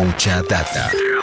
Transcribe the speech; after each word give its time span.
mucha 0.00 0.42
data. 0.42 1.19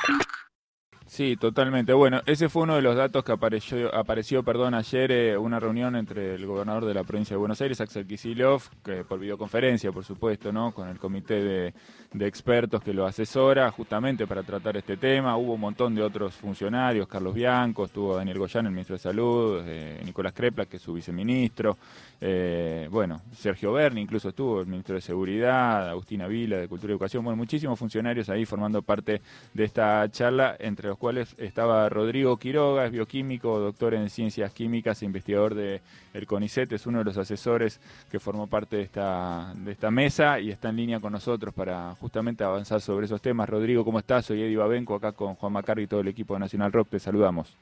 Sí, 1.17 1.35
totalmente. 1.35 1.93
Bueno, 1.93 2.21
ese 2.27 2.47
fue 2.47 2.61
uno 2.61 2.75
de 2.75 2.83
los 2.83 2.95
datos 2.95 3.23
que 3.23 3.31
apareció, 3.31 3.95
apareció 3.95 4.43
perdón, 4.43 4.75
ayer, 4.75 5.11
eh, 5.11 5.35
una 5.35 5.59
reunión 5.59 5.95
entre 5.95 6.35
el 6.35 6.45
gobernador 6.45 6.85
de 6.85 6.93
la 6.93 7.03
provincia 7.03 7.33
de 7.33 7.39
Buenos 7.39 7.59
Aires, 7.59 7.81
Axel 7.81 8.05
Kicillof, 8.05 8.69
que 8.85 9.03
por 9.03 9.19
videoconferencia, 9.19 9.91
por 9.91 10.05
supuesto, 10.05 10.51
¿no? 10.51 10.75
con 10.75 10.87
el 10.89 10.99
comité 10.99 11.43
de, 11.43 11.73
expertos 12.19 12.83
que 12.83 12.93
lo 12.93 13.07
asesora, 13.07 13.71
justamente 13.71 14.27
para 14.27 14.43
tratar 14.43 14.77
este 14.77 14.95
tema. 14.95 15.35
Hubo 15.37 15.55
un 15.55 15.61
montón 15.61 15.95
de 15.95 16.03
otros 16.03 16.35
funcionarios, 16.35 17.07
Carlos 17.07 17.33
Bianco, 17.33 17.85
estuvo 17.85 18.15
Daniel 18.15 18.37
Goyán, 18.37 18.67
el 18.67 18.71
ministro 18.71 18.95
de 18.95 18.99
Salud, 18.99 19.63
eh, 19.65 19.99
Nicolás 20.05 20.33
Crepla, 20.33 20.67
que 20.67 20.77
es 20.77 20.83
su 20.83 20.93
viceministro, 20.93 21.77
eh, 22.21 22.87
bueno, 22.91 23.21
Sergio 23.35 23.73
Berni 23.73 24.01
incluso 24.01 24.29
estuvo, 24.29 24.61
el 24.61 24.67
ministro 24.67 24.93
de 24.93 25.01
Seguridad, 25.01 25.89
Agustina 25.89 26.27
Vila, 26.27 26.57
de 26.57 26.67
Cultura 26.67 26.91
y 26.91 26.93
Educación, 26.93 27.23
bueno, 27.23 27.37
muchísimos 27.37 27.77
funcionarios 27.77 28.29
ahí 28.29 28.45
formando 28.45 28.83
parte 28.83 29.21
de 29.53 29.63
esta 29.63 30.07
charla, 30.11 30.55
entre 30.59 30.89
los 30.89 30.97
cuales 30.97 31.06
estaba 31.37 31.87
Rodrigo 31.89 32.37
Quiroga, 32.37 32.85
es 32.85 32.91
bioquímico, 32.91 33.59
doctor 33.59 33.93
en 33.93 34.09
ciencias 34.09 34.53
químicas, 34.53 35.03
investigador 35.03 35.55
del 35.55 35.81
el 36.13 36.27
CONICET, 36.27 36.71
es 36.73 36.85
uno 36.85 36.99
de 36.99 37.05
los 37.05 37.17
asesores 37.17 37.79
que 38.11 38.19
formó 38.19 38.47
parte 38.47 38.77
de 38.77 38.83
esta, 38.83 39.53
de 39.55 39.71
esta 39.71 39.91
mesa 39.91 40.39
y 40.39 40.49
está 40.49 40.69
en 40.69 40.77
línea 40.77 40.99
con 40.99 41.13
nosotros 41.13 41.53
para 41.53 41.95
justamente 41.95 42.43
avanzar 42.43 42.81
sobre 42.81 43.05
esos 43.05 43.21
temas. 43.21 43.47
Rodrigo, 43.47 43.85
¿cómo 43.85 43.99
estás? 43.99 44.25
Soy 44.25 44.41
Eddie 44.41 44.57
Babenco, 44.57 44.95
acá 44.95 45.11
con 45.11 45.35
Juan 45.35 45.53
Macarri 45.53 45.83
y 45.83 45.87
todo 45.87 46.01
el 46.01 46.07
equipo 46.07 46.33
de 46.33 46.41
Nacional 46.41 46.71
Rock, 46.71 46.89
te 46.89 46.99
saludamos. 46.99 47.55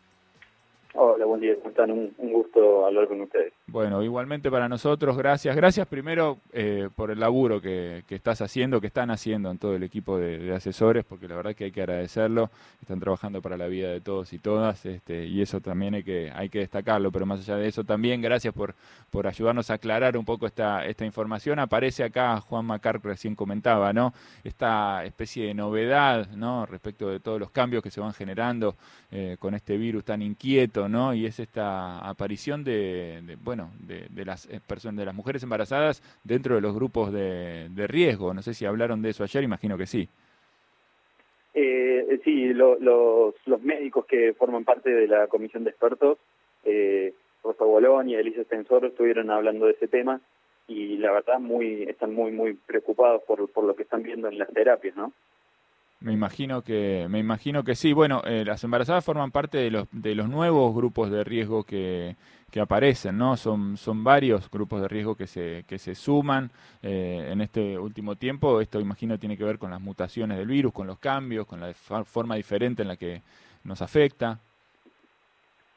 Hola, 0.97 1.25
buen 1.25 1.41
día, 1.41 1.55
¿cómo 1.55 1.69
están? 1.71 1.91
Un, 1.91 2.13
gusto 2.17 2.85
hablar 2.85 3.09
con 3.09 3.19
ustedes. 3.19 3.51
Bueno, 3.67 4.01
igualmente 4.01 4.49
para 4.49 4.69
nosotros, 4.69 5.17
gracias. 5.17 5.53
Gracias 5.53 5.85
primero 5.87 6.37
eh, 6.53 6.87
por 6.95 7.11
el 7.11 7.19
laburo 7.19 7.61
que, 7.61 8.03
estás 8.07 8.41
haciendo, 8.41 8.79
que 8.79 8.87
están 8.87 9.11
haciendo 9.11 9.51
en 9.51 9.57
todo 9.57 9.75
el 9.75 9.83
equipo 9.83 10.17
de, 10.17 10.53
asesores, 10.53 11.03
porque 11.03 11.27
la 11.27 11.35
verdad 11.35 11.53
que 11.53 11.65
hay 11.65 11.71
que 11.71 11.81
agradecerlo. 11.81 12.49
Están 12.79 13.01
trabajando 13.01 13.41
para 13.41 13.57
la 13.57 13.67
vida 13.67 13.89
de 13.89 13.99
todos 13.99 14.31
y 14.31 14.39
todas, 14.39 14.85
este, 14.85 15.25
y 15.25 15.41
eso 15.41 15.59
también 15.59 15.95
hay 15.95 16.03
que, 16.03 16.31
hay 16.33 16.47
que 16.47 16.59
destacarlo. 16.59 17.11
Pero 17.11 17.25
más 17.25 17.41
allá 17.41 17.57
de 17.57 17.67
eso, 17.67 17.83
también 17.83 18.21
gracias 18.21 18.53
por, 18.53 18.73
por 19.11 19.27
ayudarnos 19.27 19.69
a 19.69 19.73
aclarar 19.73 20.15
un 20.15 20.23
poco 20.23 20.47
esta, 20.47 20.85
esta 20.85 21.03
información. 21.05 21.59
Aparece 21.59 22.05
acá, 22.05 22.39
Juan 22.39 22.65
Macar 22.65 23.03
recién 23.03 23.35
comentaba, 23.35 23.91
¿no? 23.91 24.13
Esta 24.45 25.03
especie 25.03 25.47
de 25.47 25.53
novedad, 25.53 26.29
¿no? 26.29 26.65
Respecto 26.65 27.09
de 27.09 27.19
todos 27.19 27.37
los 27.37 27.51
cambios 27.51 27.83
que 27.83 27.91
se 27.91 27.99
van 27.99 28.13
generando 28.13 28.75
eh, 29.11 29.35
con 29.39 29.55
este 29.55 29.75
virus 29.75 30.05
tan 30.05 30.21
inquieto 30.21 30.84
Y 31.13 31.25
es 31.25 31.39
esta 31.39 31.99
aparición 31.99 32.63
de, 32.63 33.37
bueno, 33.43 33.71
de, 33.79 34.25
las 34.25 34.45
eh, 34.47 34.59
personas, 34.65 34.97
de 34.97 35.05
las 35.05 35.15
mujeres 35.15 35.43
embarazadas 35.43 36.01
dentro 36.23 36.55
de 36.55 36.61
los 36.61 36.75
grupos 36.75 37.11
de, 37.11 37.69
riesgo. 37.87 38.33
No 38.33 38.41
sé 38.41 38.53
si 38.53 38.65
hablaron 38.65 39.01
de 39.01 39.09
eso 39.09 39.23
ayer, 39.23 39.43
imagino 39.43 39.77
que 39.77 39.87
sí. 39.87 40.07
Eh, 41.53 42.19
sí, 42.23 42.53
los, 42.53 42.79
los 42.81 43.61
médicos 43.61 44.05
que 44.05 44.33
forman 44.33 44.63
parte 44.63 44.89
de 44.91 45.07
la 45.07 45.27
comisión 45.27 45.63
de 45.63 45.69
expertos, 45.71 46.17
eh, 46.65 47.13
Rosa 47.43 47.63
Bolón 47.63 48.09
y 48.09 48.15
Elisa 48.15 48.43
Tensor, 48.43 48.85
estuvieron 48.85 49.31
hablando 49.31 49.65
de 49.65 49.73
ese 49.73 49.87
tema 49.87 50.19
y 50.67 50.97
la 50.97 51.11
verdad 51.11 51.39
muy 51.39 51.83
están 51.83 52.13
muy 52.13 52.31
muy 52.31 52.53
preocupados 52.53 53.21
por, 53.23 53.47
por 53.51 53.65
lo 53.65 53.75
que 53.75 53.83
están 53.83 54.01
viendo 54.01 54.27
en 54.27 54.39
las 54.39 54.51
terapias, 54.51 54.95
¿no? 54.95 55.13
Me 56.05 56.13
imagino 56.13 56.61
que, 56.61 57.07
me 57.09 57.17
imagino 57.17 57.63
que 57.63 57.73
sí. 57.73 57.91
Bueno, 57.91 58.21
eh, 58.27 58.45
las 58.45 58.63
embarazadas 58.63 59.03
forman 59.03 59.31
parte 59.31 59.57
de 59.57 59.71
los, 59.71 59.87
de 59.91 60.13
los 60.13 60.29
nuevos 60.29 60.75
grupos 60.75 61.09
de 61.09 61.23
riesgo 61.23 61.63
que, 61.63 62.15
que 62.51 62.59
aparecen, 62.59 63.17
¿no? 63.17 63.35
Son, 63.37 63.75
son 63.75 64.03
varios 64.03 64.51
grupos 64.51 64.83
de 64.83 64.87
riesgo 64.87 65.15
que 65.15 65.25
se, 65.25 65.63
que 65.67 65.79
se 65.79 65.95
suman 65.95 66.51
eh, 66.83 67.29
en 67.31 67.41
este 67.41 67.79
último 67.79 68.17
tiempo. 68.17 68.61
Esto, 68.61 68.79
imagino, 68.79 69.17
tiene 69.17 69.35
que 69.35 69.45
ver 69.45 69.57
con 69.57 69.71
las 69.71 69.81
mutaciones 69.81 70.37
del 70.37 70.45
virus, 70.45 70.73
con 70.73 70.85
los 70.85 70.99
cambios, 70.99 71.47
con 71.47 71.59
la 71.59 71.73
forma 71.73 72.35
diferente 72.35 72.83
en 72.83 72.89
la 72.89 72.97
que 72.97 73.23
nos 73.63 73.81
afecta. 73.81 74.37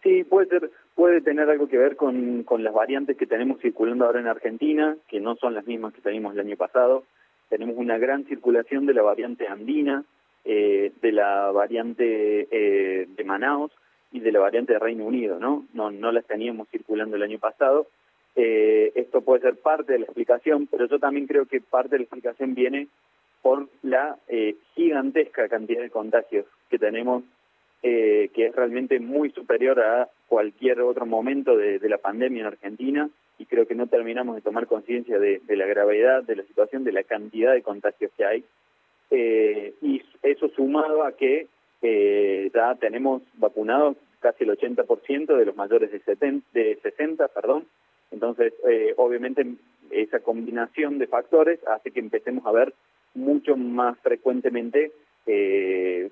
Sí, 0.02 0.24
puede 0.24 0.48
ser, 0.48 0.70
puede 0.94 1.22
tener 1.22 1.48
algo 1.48 1.70
que 1.70 1.78
ver 1.78 1.96
con, 1.96 2.42
con 2.42 2.62
las 2.62 2.74
variantes 2.74 3.16
que 3.16 3.26
tenemos 3.26 3.62
circulando 3.62 4.04
ahora 4.04 4.20
en 4.20 4.26
Argentina, 4.26 4.94
que 5.08 5.20
no 5.20 5.36
son 5.36 5.54
las 5.54 5.66
mismas 5.66 5.94
que 5.94 6.02
teníamos 6.02 6.34
el 6.34 6.40
año 6.40 6.56
pasado 6.58 7.04
tenemos 7.48 7.76
una 7.78 7.98
gran 7.98 8.24
circulación 8.24 8.86
de 8.86 8.94
la 8.94 9.02
variante 9.02 9.48
andina, 9.48 10.04
eh, 10.44 10.92
de 11.00 11.12
la 11.12 11.50
variante 11.50 12.48
eh, 12.50 13.06
de 13.08 13.24
Manaus 13.24 13.72
y 14.12 14.20
de 14.20 14.32
la 14.32 14.40
variante 14.40 14.72
de 14.72 14.78
Reino 14.78 15.04
Unido, 15.04 15.38
¿no? 15.38 15.66
No, 15.74 15.90
no 15.90 16.12
las 16.12 16.24
teníamos 16.26 16.68
circulando 16.68 17.16
el 17.16 17.22
año 17.22 17.38
pasado. 17.38 17.86
Eh, 18.36 18.92
esto 18.94 19.20
puede 19.20 19.42
ser 19.42 19.56
parte 19.56 19.92
de 19.92 19.98
la 19.98 20.04
explicación, 20.04 20.66
pero 20.66 20.86
yo 20.86 20.98
también 20.98 21.26
creo 21.26 21.46
que 21.46 21.60
parte 21.60 21.90
de 21.90 21.98
la 21.98 22.04
explicación 22.04 22.54
viene 22.54 22.88
por 23.42 23.68
la 23.82 24.18
gigantesca 24.74 25.48
cantidad 25.48 25.80
de 25.80 25.90
contagios 25.90 26.44
que 26.68 26.78
tenemos, 26.78 27.22
que 27.80 28.30
es 28.34 28.54
realmente 28.54 28.98
muy 28.98 29.30
superior 29.30 29.80
a 29.80 30.08
cualquier 30.26 30.80
otro 30.80 31.06
momento 31.06 31.56
de 31.56 31.88
la 31.88 31.98
pandemia 31.98 32.40
en 32.40 32.46
Argentina 32.46 33.10
y 33.38 33.46
creo 33.46 33.66
que 33.66 33.74
no 33.74 33.86
terminamos 33.86 34.34
de 34.34 34.42
tomar 34.42 34.66
conciencia 34.66 35.18
de, 35.18 35.40
la 35.48 35.66
gravedad 35.66 36.24
de 36.24 36.36
la 36.36 36.42
situación, 36.42 36.84
de 36.84 36.92
la 36.92 37.04
cantidad 37.04 37.52
de 37.52 37.62
contagios 37.62 38.10
que 38.16 38.24
hay. 38.24 38.44
Eh, 39.10 39.74
y 39.80 40.02
eso 40.22 40.48
sumado 40.50 41.02
a 41.04 41.12
que 41.12 41.46
eh, 41.82 42.50
ya 42.54 42.74
tenemos 42.74 43.22
vacunados 43.34 43.96
casi 44.20 44.44
el 44.44 44.50
80% 44.50 45.36
de 45.36 45.44
los 45.44 45.56
mayores 45.56 45.92
de, 45.92 46.00
70, 46.00 46.46
de 46.52 46.78
60, 46.82 47.28
perdón. 47.28 47.66
Entonces, 48.10 48.52
eh, 48.68 48.94
obviamente, 48.96 49.46
esa 49.90 50.20
combinación 50.20 50.98
de 50.98 51.06
factores 51.06 51.60
hace 51.66 51.90
que 51.90 52.00
empecemos 52.00 52.44
a 52.46 52.52
ver 52.52 52.74
mucho 53.14 53.56
más 53.56 53.98
frecuentemente 54.00 54.92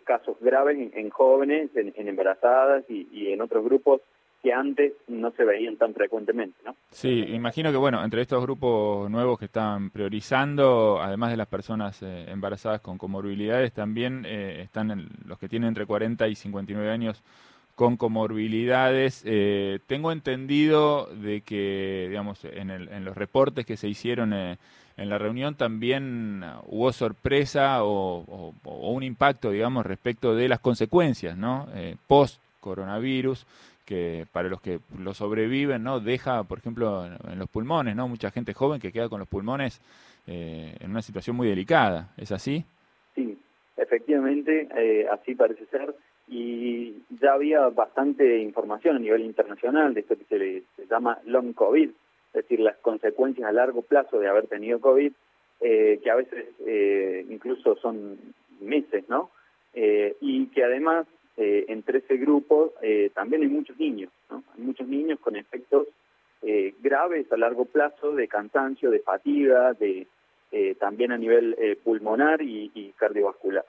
casos 0.05 0.37
graves 0.43 0.77
en, 0.93 1.09
jóvenes, 1.09 1.71
en, 1.75 2.07
embarazadas 2.07 2.85
y 2.91 3.33
en 3.33 3.41
otros 3.41 3.65
grupos 3.65 4.03
que 4.47 4.53
antes 4.53 4.93
no 5.09 5.33
se 5.33 5.45
veían 5.45 5.75
tan 5.75 5.93
frecuentemente, 5.93 6.57
¿no? 6.65 6.77
Sí, 6.93 7.25
imagino 7.31 7.73
que, 7.73 7.79
bueno, 7.79 8.05
entre 8.05 8.23
estos 8.23 8.41
grupos 8.41 9.11
nuevos 9.11 9.41
que 9.41 9.47
están 9.47 9.91
priorizando, 9.91 11.01
además 11.03 11.33
de 11.33 11.37
las 11.37 11.49
personas 11.49 12.01
eh, 12.03 12.27
embarazadas 12.29 12.81
con 12.81 12.97
comorbilidades, 12.97 13.73
también 13.73 14.23
eh, 14.25 14.61
están 14.63 15.09
los 15.27 15.41
que 15.41 15.49
tienen 15.49 15.67
entre 15.67 15.85
40 15.85 16.29
y 16.29 16.37
59 16.37 16.89
años 16.89 17.25
con 17.75 17.97
comorbilidades. 17.97 19.25
Eh, 19.27 19.81
tengo 19.89 20.13
entendido 20.13 21.07
de 21.07 21.41
que, 21.41 22.07
digamos, 22.09 22.45
en, 22.45 22.71
el, 22.71 22.89
en, 22.91 23.05
los 23.05 23.17
reportes 23.17 23.67
que 23.67 23.77
se 23.77 23.89
hicieron 23.89 24.33
en 24.33 24.59
la 24.97 25.19
reunión 25.19 25.57
también 25.57 26.45
hubo 26.67 26.93
sorpresa 26.93 27.83
o, 27.83 28.53
o, 28.63 28.91
un 28.93 29.03
impacto, 29.03 29.51
digamos, 29.51 29.85
respecto 29.85 30.37
de 30.37 30.49
las 30.49 30.61
consecuencias, 30.61 31.37
¿no? 31.37 31.67
post 32.07 32.41
coronavirus 32.61 33.45
que 33.87 34.27
para 34.33 34.49
los 34.49 34.61
que 34.61 34.81
lo 34.99 35.15
sobreviven, 35.15 35.83
¿no? 35.83 36.01
Deja, 36.01 36.43
por 36.45 36.59
ejemplo, 36.59 37.07
en, 37.07 37.39
los 37.39 37.49
pulmones, 37.49 37.97
¿no? 37.97 38.09
Mucha 38.09 38.31
gente 38.31 38.53
joven 38.53 38.81
que 38.81 38.93
queda 38.93 39.09
con 39.09 39.21
los 39.21 39.29
pulmones 39.29 39.81
eh, 40.27 40.77
en 40.81 40.91
una 40.91 41.01
situación 41.01 41.37
muy 41.37 41.49
delicada, 41.49 42.13
¿es 42.19 42.33
así? 42.33 42.65
Sí, 43.15 43.39
efectivamente, 43.77 44.69
eh, 44.77 45.07
así 45.11 45.35
parece 45.35 45.65
ser. 45.67 45.95
Y 46.29 46.97
ya 47.21 47.35
había 47.35 47.69
bastante 47.69 48.41
información 48.41 48.97
a 48.97 48.99
nivel 48.99 49.23
internacional 49.25 49.95
de 49.95 50.01
esto 50.01 50.19
que 50.19 50.25
se, 50.25 50.39
le, 50.39 50.63
llama 50.91 51.19
long 51.25 51.55
COVID, 51.55 51.89
es 51.89 52.33
decir, 52.33 52.59
las 52.59 52.77
consecuencias 52.79 53.49
a 53.49 53.53
largo 53.53 53.83
plazo 53.83 54.19
de 54.19 54.29
haber 54.29 54.49
tenido 54.49 54.81
COVID, 54.81 55.13
eh, 55.61 56.01
que 56.03 56.11
a 56.11 56.17
veces 56.17 56.45
incluso 57.31 57.77
son 57.77 58.19
meses, 58.61 59.09
¿no? 59.09 59.31
y 60.21 60.47
que 60.47 60.65
además 60.65 61.07
eh, 61.37 61.67
entre 61.69 61.99
ese 61.99 62.17
grupo 62.17 62.73
eh, 62.81 63.11
también 63.15 63.43
hay 63.43 63.49
muchos 63.49 63.79
niños, 63.79 64.11
¿no? 64.31 64.43
Hay 64.55 64.63
muchos 64.63 64.89
niños 64.89 65.21
con 65.21 65.37
efectos 65.37 65.87
eh, 66.43 66.75
graves 66.81 67.31
a 67.31 67.37
largo 67.37 67.67
plazo 67.67 68.13
de 68.13 68.27
cansancio, 68.27 68.91
de 68.91 69.01
fatiga, 69.01 69.73
de 69.75 70.07
también 70.79 71.13
a 71.13 71.19
nivel 71.19 71.55
pulmonar 71.85 72.41
y, 72.41 72.95
cardiovascular. 72.97 73.67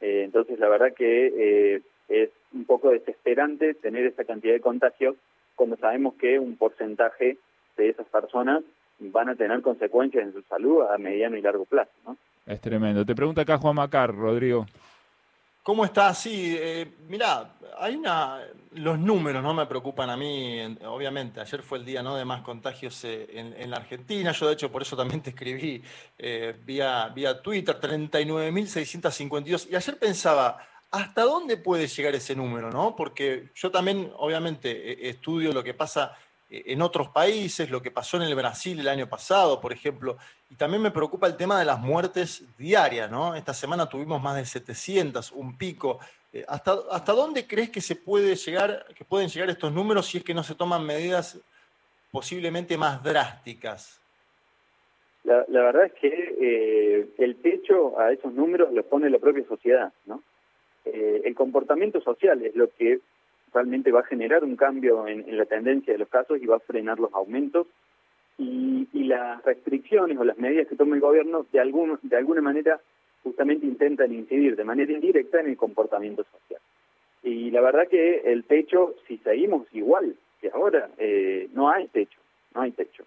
entonces, 0.00 0.56
la 0.60 0.68
verdad 0.68 0.94
que 0.94 1.82
es 2.08 2.30
un 2.52 2.64
poco 2.64 2.90
desesperante 2.90 3.74
tener 3.74 4.06
esa 4.06 4.22
cantidad 4.22 4.52
de 4.52 4.60
contagios 4.60 5.16
cuando 5.56 5.76
sabemos 5.78 6.14
que 6.14 6.38
un 6.38 6.56
porcentaje 6.56 7.38
de 7.76 7.88
esas 7.88 8.06
personas 8.06 8.62
van 9.00 9.30
a 9.30 9.34
tener 9.34 9.62
consecuencias 9.62 10.22
en 10.22 10.32
su 10.32 10.42
salud 10.42 10.82
a 10.82 10.96
mediano 10.98 11.36
y 11.36 11.42
largo 11.42 11.64
plazo. 11.64 11.90
¿no? 12.06 12.16
Es 12.46 12.60
tremendo. 12.60 13.04
Te 13.04 13.16
pregunta 13.16 13.42
acá 13.42 13.58
Juan 13.58 13.74
Macar, 13.74 14.14
Rodrigo. 14.14 14.66
¿Cómo 15.68 15.84
estás? 15.84 16.16
Sí, 16.20 16.56
eh, 16.58 16.94
mirá, 17.08 17.58
hay 17.78 17.94
una. 17.96 18.40
Los 18.72 18.98
números 18.98 19.42
no 19.42 19.52
me 19.52 19.66
preocupan 19.66 20.08
a 20.08 20.16
mí, 20.16 20.58
obviamente. 20.86 21.42
Ayer 21.42 21.62
fue 21.62 21.76
el 21.76 21.84
día 21.84 22.02
¿no? 22.02 22.16
de 22.16 22.24
más 22.24 22.40
contagios 22.40 23.04
eh, 23.04 23.28
en, 23.34 23.70
la 23.70 23.76
Argentina. 23.76 24.32
Yo, 24.32 24.46
de 24.46 24.54
hecho, 24.54 24.72
por 24.72 24.80
eso 24.80 24.96
también 24.96 25.20
te 25.20 25.28
escribí 25.28 25.82
eh, 26.16 26.56
vía, 26.64 27.12
vía 27.14 27.42
Twitter: 27.42 27.78
39.652. 27.78 29.68
Y 29.70 29.76
ayer 29.76 29.98
pensaba, 29.98 30.56
¿hasta 30.90 31.24
dónde 31.24 31.58
puede 31.58 31.86
llegar 31.86 32.14
ese 32.14 32.34
número? 32.34 32.70
¿no? 32.70 32.96
Porque 32.96 33.50
yo 33.54 33.70
también, 33.70 34.10
obviamente, 34.16 35.06
estudio 35.06 35.52
lo 35.52 35.62
que 35.62 35.74
pasa 35.74 36.16
en 36.50 36.80
otros 36.80 37.08
países, 37.10 37.70
lo 37.70 37.82
que 37.82 37.90
pasó 37.90 38.16
en 38.16 38.22
el 38.22 38.34
Brasil 38.34 38.80
el 38.80 38.88
año 38.88 39.08
pasado, 39.08 39.60
por 39.60 39.72
ejemplo, 39.72 40.16
y 40.50 40.54
también 40.54 40.82
me 40.82 40.90
preocupa 40.90 41.26
el 41.26 41.36
tema 41.36 41.58
de 41.58 41.66
las 41.66 41.78
muertes 41.78 42.44
diarias, 42.56 43.10
¿no? 43.10 43.34
Esta 43.34 43.52
semana 43.52 43.88
tuvimos 43.88 44.22
más 44.22 44.36
de 44.36 44.46
700, 44.46 45.32
un 45.32 45.58
pico. 45.58 45.98
Eh, 46.32 46.44
¿Hasta, 46.48 46.74
¿Hasta 46.90 47.12
dónde 47.12 47.46
crees 47.46 47.70
que 47.70 47.82
se 47.82 47.96
puede 47.96 48.34
llegar, 48.34 48.86
que 48.96 49.04
pueden 49.04 49.28
llegar 49.28 49.50
estos 49.50 49.72
números 49.72 50.06
si 50.06 50.18
es 50.18 50.24
que 50.24 50.32
no 50.32 50.42
se 50.42 50.54
toman 50.54 50.86
medidas 50.86 51.38
posiblemente 52.10 52.78
más 52.78 53.02
drásticas? 53.02 54.00
La, 55.24 55.44
verdad 55.46 55.84
es 55.84 55.92
que 55.92 56.36
eh, 56.40 57.08
el 57.18 57.36
techo 57.36 58.00
a 58.00 58.12
esos 58.12 58.32
números 58.32 58.72
lo 58.72 58.82
pone 58.84 59.10
la 59.10 59.18
propia 59.18 59.46
sociedad, 59.46 59.92
¿no? 60.06 60.22
el 60.90 61.34
comportamiento 61.34 62.00
social 62.00 62.42
es 62.46 62.56
lo 62.56 62.70
que 62.70 63.00
realmente 63.52 63.92
va 63.92 64.00
a 64.00 64.04
generar 64.04 64.44
un 64.44 64.56
cambio 64.56 65.06
en, 65.06 65.36
la 65.36 65.46
tendencia 65.46 65.92
de 65.92 65.98
los 65.98 66.08
casos 66.08 66.40
y 66.40 66.46
va 66.46 66.56
a 66.56 66.60
frenar 66.60 66.98
los 66.98 67.12
aumentos 67.14 67.66
y, 68.38 68.86
las 69.08 69.42
restricciones 69.42 70.18
o 70.18 70.24
las 70.24 70.36
medidas 70.36 70.68
que 70.68 70.76
toma 70.76 70.94
el 70.94 71.00
gobierno 71.00 71.46
de, 71.50 71.60
algún, 71.60 71.98
de 72.02 72.16
alguna 72.18 72.42
manera 72.42 72.78
justamente 73.22 73.64
intentan 73.64 74.12
incidir 74.12 74.54
de 74.54 74.64
manera 74.64 74.92
indirecta 74.92 75.40
en 75.40 75.48
el 75.48 75.56
comportamiento 75.56 76.24
social. 76.24 76.60
Y 77.22 77.50
la 77.50 77.62
verdad 77.62 77.88
que 77.88 78.20
el 78.26 78.44
techo, 78.44 78.94
si 79.06 79.16
seguimos 79.18 79.66
igual 79.72 80.14
que 80.42 80.50
ahora, 80.50 80.90
eh, 80.98 81.48
no 81.54 81.70
hay 81.70 81.88
techo, 81.88 82.20
no 82.54 82.60
hay 82.60 82.72
techo. 82.72 83.04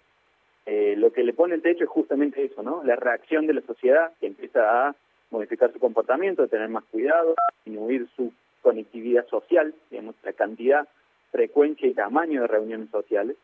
Eh, 0.66 0.94
lo 0.96 1.12
que 1.12 1.24
le 1.24 1.32
pone 1.32 1.54
el 1.54 1.62
techo 1.62 1.84
es 1.84 1.90
justamente 1.90 2.44
eso, 2.44 2.62
¿no? 2.62 2.84
La 2.84 2.96
reacción 2.96 3.46
de 3.46 3.54
la 3.54 3.62
sociedad 3.62 4.12
que 4.20 4.26
empieza 4.26 4.88
a 4.88 4.94
modificar 5.30 5.72
su 5.72 5.78
comportamiento, 5.78 6.42
a 6.42 6.48
tener 6.48 6.68
más 6.68 6.84
cuidado, 6.84 7.34
disminuir 7.64 8.06
su 8.16 8.32
conectividad 8.60 9.01
social, 9.28 9.74
digamos, 9.90 10.14
la 10.22 10.32
cantidad, 10.32 10.88
frecuencia 11.30 11.88
y 11.88 11.94
tamaño 11.94 12.42
de 12.42 12.46
reuniones 12.46 12.90
sociales, 12.90 13.36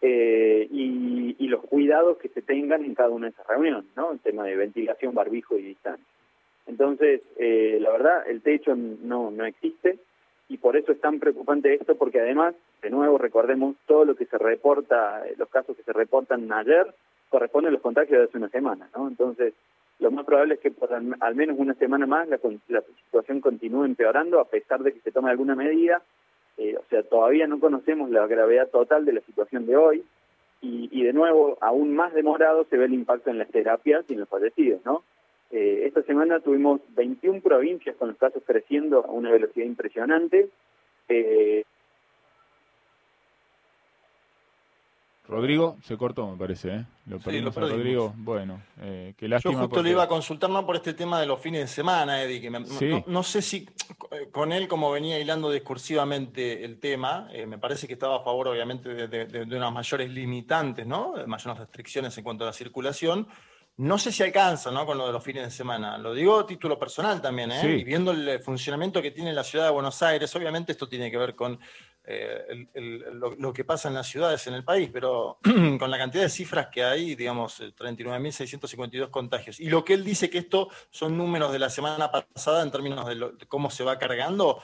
eh, 0.00 0.66
y, 0.70 1.46
los 1.48 1.64
cuidados 1.66 2.16
que 2.16 2.30
se 2.30 2.40
tengan 2.40 2.82
en 2.82 2.94
cada 2.94 3.10
una 3.10 3.26
de 3.26 3.32
esas 3.32 3.46
reuniones, 3.46 3.84
¿no? 3.94 4.12
El 4.12 4.20
tema 4.20 4.44
de 4.44 4.56
ventilación, 4.56 5.14
barbijo 5.14 5.58
y 5.58 5.62
distancia. 5.62 6.04
Entonces, 6.66 7.20
eh, 7.36 7.76
la 7.78 7.90
verdad, 7.90 8.26
el 8.26 8.40
techo 8.40 8.74
no, 8.74 9.30
no 9.30 9.44
existe 9.44 9.98
y 10.48 10.56
por 10.56 10.78
eso 10.78 10.92
es 10.92 11.00
tan 11.00 11.20
preocupante 11.20 11.74
esto, 11.74 11.94
porque 11.96 12.20
además, 12.20 12.54
de 12.80 12.88
nuevo, 12.88 13.18
recordemos 13.18 13.76
todo 13.86 14.06
lo 14.06 14.14
que 14.14 14.24
se 14.24 14.38
reporta, 14.38 15.22
los 15.36 15.48
casos 15.50 15.76
que 15.76 15.82
se 15.82 15.92
reportan 15.92 16.50
ayer, 16.50 16.94
corresponden 17.28 17.68
a 17.68 17.72
los 17.72 17.82
contagios 17.82 18.18
de 18.18 18.24
hace 18.24 18.38
una 18.38 18.48
semana, 18.48 18.88
¿no? 18.96 19.08
Entonces, 19.08 19.52
lo 20.02 20.10
más 20.10 20.26
probable 20.26 20.54
es 20.54 20.60
que 20.60 20.72
por 20.72 20.92
al 20.92 21.34
menos 21.36 21.56
una 21.58 21.74
semana 21.74 22.06
más 22.06 22.28
la, 22.28 22.38
situación 23.06 23.40
continúe 23.40 23.84
empeorando 23.84 24.40
a 24.40 24.44
pesar 24.44 24.82
de 24.82 24.92
que 24.92 25.00
se 25.00 25.12
tome 25.12 25.30
alguna 25.30 25.54
medida. 25.54 26.02
Eh, 26.58 26.76
o 26.76 26.82
sea, 26.90 27.04
todavía 27.04 27.46
no 27.46 27.60
conocemos 27.60 28.10
la 28.10 28.26
gravedad 28.26 28.68
total 28.68 29.04
de 29.04 29.12
la 29.12 29.20
situación 29.20 29.64
de 29.64 29.76
hoy 29.76 30.04
y, 30.60 31.02
de 31.02 31.12
nuevo, 31.12 31.58
aún 31.60 31.94
más 31.94 32.14
demorado 32.14 32.64
se 32.70 32.76
ve 32.76 32.84
el 32.84 32.94
impacto 32.94 33.30
en 33.30 33.38
las 33.38 33.48
terapias 33.48 34.04
y 34.08 34.12
en 34.12 34.20
los 34.20 34.28
fallecidos, 34.28 34.80
¿no? 34.84 35.02
Eh, 35.50 35.82
esta 35.86 36.02
semana 36.02 36.38
tuvimos 36.38 36.80
21 36.94 37.40
provincias 37.40 37.96
con 37.96 38.08
los 38.08 38.16
casos 38.16 38.44
creciendo 38.46 39.04
a 39.04 39.10
una 39.10 39.32
velocidad 39.32 39.66
impresionante. 39.66 40.50
Eh, 41.08 41.64
Rodrigo 45.32 45.78
se 45.82 45.96
cortó, 45.96 46.30
me 46.30 46.36
parece, 46.36 46.68
¿eh? 46.68 46.84
Lo 47.06 47.18
perdimos 47.18 47.54
Rodrigo. 47.54 48.12
Bueno, 48.16 48.62
eh, 48.80 49.14
qué 49.16 49.26
lástima. 49.26 49.54
Yo 49.54 49.60
justo 49.60 49.82
le 49.82 49.90
iba 49.90 50.02
a 50.02 50.08
consultar 50.08 50.50
por 50.64 50.76
este 50.76 50.92
tema 50.92 51.18
de 51.18 51.26
los 51.26 51.40
fines 51.40 51.62
de 51.62 51.66
semana, 51.66 52.22
Eddie, 52.22 52.40
que 52.40 52.50
no, 52.50 53.22
sé 53.22 53.40
si 53.40 53.66
con 54.30 54.52
él, 54.52 54.68
como 54.68 54.90
venía 54.92 55.18
hilando 55.18 55.50
discursivamente 55.50 56.64
el 56.64 56.78
tema, 56.78 57.28
eh, 57.32 57.46
me 57.46 57.58
parece 57.58 57.86
que 57.86 57.94
estaba 57.94 58.16
a 58.16 58.20
favor, 58.20 58.48
obviamente, 58.48 59.08
de, 59.08 59.56
unas 59.56 59.72
mayores 59.72 60.10
limitantes, 60.10 60.86
¿no? 60.86 61.14
De 61.16 61.26
mayores 61.26 61.58
restricciones 61.58 62.16
en 62.18 62.24
cuanto 62.24 62.44
a 62.44 62.48
la 62.48 62.52
circulación. 62.52 63.26
No 63.78 63.96
sé 63.96 64.12
si 64.12 64.22
alcanza 64.22 64.70
¿no? 64.70 64.84
con 64.84 64.98
lo 64.98 65.06
de 65.06 65.14
los 65.14 65.24
fines 65.24 65.44
de 65.44 65.50
semana. 65.50 65.96
Lo 65.96 66.12
digo 66.12 66.40
a 66.40 66.46
título 66.46 66.78
personal 66.78 67.22
también, 67.22 67.50
¿eh? 67.52 67.78
Y 67.78 67.84
viendo 67.84 68.10
el 68.10 68.38
funcionamiento 68.40 69.00
que 69.00 69.12
tiene 69.12 69.32
la 69.32 69.42
ciudad 69.42 69.64
de 69.64 69.70
Buenos 69.70 70.02
Aires, 70.02 70.36
obviamente 70.36 70.72
esto 70.72 70.86
tiene 70.86 71.10
que 71.10 71.16
ver 71.16 71.34
con 71.34 71.58
eh, 72.04 72.66
lo, 73.38 73.52
que 73.52 73.64
pasa 73.64 73.88
en 73.88 73.94
las 73.94 74.08
ciudades, 74.08 74.46
en 74.46 74.54
el 74.54 74.64
país, 74.64 74.90
pero 74.92 75.38
con 75.78 75.90
la 75.90 75.98
cantidad 75.98 76.24
de 76.24 76.28
cifras 76.28 76.68
que 76.68 76.82
hay, 76.82 77.14
digamos, 77.14 77.60
39.652 77.60 79.06
eh, 79.06 79.10
contagios. 79.10 79.60
Y 79.60 79.68
lo 79.68 79.84
que 79.84 79.94
él 79.94 80.04
dice 80.04 80.28
que 80.28 80.38
esto 80.38 80.68
son 80.90 81.16
números 81.16 81.52
de 81.52 81.58
la 81.58 81.70
semana 81.70 82.10
pasada 82.10 82.62
en 82.62 82.70
términos 82.70 83.06
de 83.06 83.46
cómo 83.46 83.70
se 83.70 83.84
va 83.84 83.98
cargando, 83.98 84.60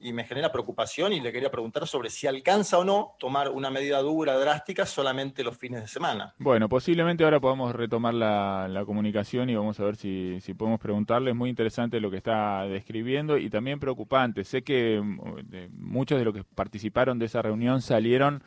y 0.00 0.12
me 0.12 0.24
genera 0.24 0.52
preocupación 0.52 1.12
y 1.12 1.20
le 1.20 1.32
quería 1.32 1.50
preguntar 1.50 1.86
sobre 1.86 2.10
si 2.10 2.26
alcanza 2.26 2.78
o 2.78 2.84
no 2.84 3.14
tomar 3.18 3.50
una 3.50 3.70
medida 3.70 4.00
dura, 4.00 4.38
drástica, 4.38 4.86
solamente 4.86 5.42
los 5.42 5.56
fines 5.56 5.80
de 5.80 5.88
semana. 5.88 6.34
Bueno, 6.38 6.68
posiblemente 6.68 7.24
ahora 7.24 7.40
podamos 7.40 7.74
retomar 7.74 8.14
la, 8.14 8.82
comunicación 8.86 9.50
y 9.50 9.56
vamos 9.56 9.78
a 9.80 9.84
ver 9.84 9.96
si, 9.96 10.38
si, 10.40 10.54
podemos 10.54 10.80
preguntarle. 10.80 11.30
Es 11.30 11.36
muy 11.36 11.50
interesante 11.50 12.00
lo 12.00 12.10
que 12.10 12.16
está 12.16 12.62
describiendo 12.62 13.36
y 13.36 13.50
también 13.50 13.80
preocupante. 13.80 14.44
Sé 14.44 14.62
que 14.62 15.00
mm, 15.02 15.76
muchos 15.76 16.18
de 16.18 16.24
los 16.24 16.34
que 16.34 16.44
participaron 16.44 17.18
de 17.18 17.26
esa 17.26 17.42
reunión 17.42 17.82
salieron 17.82 18.42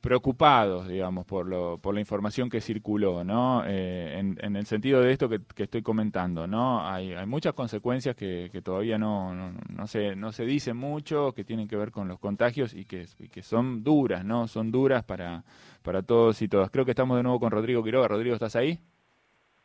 preocupados, 0.00 0.86
digamos, 0.88 1.26
por, 1.26 1.46
lo, 1.46 1.78
por 1.78 1.94
la 1.94 2.00
información 2.00 2.48
que 2.48 2.60
circuló, 2.60 3.24
¿no? 3.24 3.64
Eh, 3.66 4.18
en, 4.18 4.56
el 4.56 4.66
sentido 4.66 5.00
de 5.00 5.12
esto 5.12 5.28
que, 5.28 5.40
estoy 5.56 5.82
comentando, 5.82 6.46
¿no? 6.46 6.86
Hay, 6.86 7.12
hay 7.12 7.26
muchas 7.26 7.54
consecuencias 7.54 8.14
que, 8.14 8.48
que 8.52 8.62
todavía 8.62 8.96
no, 8.98 9.34
no, 9.34 9.52
no, 9.68 9.86
se, 9.86 10.14
no 10.14 10.32
se 10.32 10.44
dicen 10.44 10.76
mucho, 10.76 11.32
que 11.32 11.44
tienen 11.44 11.66
que 11.68 11.76
ver 11.76 11.90
con 11.90 12.06
los 12.08 12.18
contagios 12.18 12.74
y 12.74 12.84
que, 12.84 13.06
que 13.30 13.42
son 13.42 13.82
duras, 13.82 14.24
¿no? 14.24 14.46
Son 14.46 14.70
duras 14.70 15.02
para, 15.04 15.44
para 15.82 16.02
todos 16.02 16.40
y 16.42 16.48
todas. 16.48 16.70
Creo 16.70 16.84
que 16.84 16.92
estamos 16.92 17.16
de 17.16 17.24
nuevo 17.24 17.40
con 17.40 17.50
Rodrigo 17.50 17.82
Quiroga. 17.82 18.08
Rodrigo, 18.08 18.34
¿estás 18.34 18.56
ahí? 18.56 18.80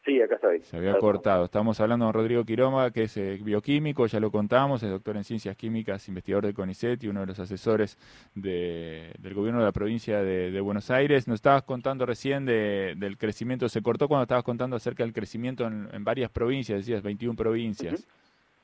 Sí, 0.06 0.22
acá 0.22 0.36
estoy. 0.36 0.60
Se 0.62 0.76
había 0.76 0.98
cortado. 0.98 1.46
Estamos 1.46 1.80
hablando 1.80 2.06
con 2.06 2.14
Rodrigo 2.14 2.44
Quiroma, 2.44 2.92
que 2.92 3.04
es 3.04 3.16
eh, 3.16 3.40
bioquímico, 3.42 4.06
ya 4.06 4.20
lo 4.20 4.32
contamos, 4.32 4.84
es 4.84 4.90
doctor 4.90 5.16
en 5.16 5.24
ciencias 5.24 5.56
químicas, 5.56 6.06
investigador 6.10 6.46
de 6.46 6.54
CONICET 6.54 7.02
y 7.04 7.08
uno 7.08 7.22
de 7.22 7.28
los 7.28 7.40
asesores 7.40 7.98
del 8.36 9.34
gobierno 9.34 9.60
de 9.60 9.66
la 9.66 9.72
provincia 9.72 10.22
de, 10.22 10.60
Buenos 10.60 10.92
Aires. 10.92 11.28
Nos 11.28 11.36
estabas 11.36 11.64
contando 11.64 12.06
recién 12.06 12.46
del 12.46 13.18
crecimiento, 13.18 13.70
se 13.70 13.82
cortó 13.82 14.10
cuando 14.10 14.24
estabas 14.24 14.44
contando 14.44 14.76
acerca 14.76 15.04
del 15.04 15.14
crecimiento 15.14 15.66
en, 15.66 16.04
varias 16.04 16.30
provincias, 16.30 16.80
decías 16.80 17.02
21 17.02 17.38
provincias. 17.38 18.06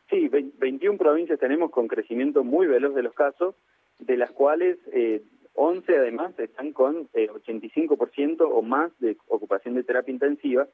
Sí, 0.09 0.27
21 0.27 0.97
provincias 0.97 1.39
tenemos 1.39 1.71
con 1.71 1.88
crecimiento 1.88 2.44
muy 2.44 2.68
veloz 2.68 2.94
de 2.95 3.03
los 3.03 3.13
casos, 3.13 3.56
de 4.00 4.18
las 4.18 4.31
cuales 4.31 4.77
eh, 4.92 5.21
11 5.53 5.97
además 5.97 6.38
están 6.38 6.74
con 6.74 7.07
eh, 7.13 7.30
85% 7.30 8.42
o 8.42 8.62
más 8.62 8.92
de 9.00 9.15
ocupación 9.27 9.75
de 9.75 9.83
terapia 9.83 10.12
intensiva 10.12 10.68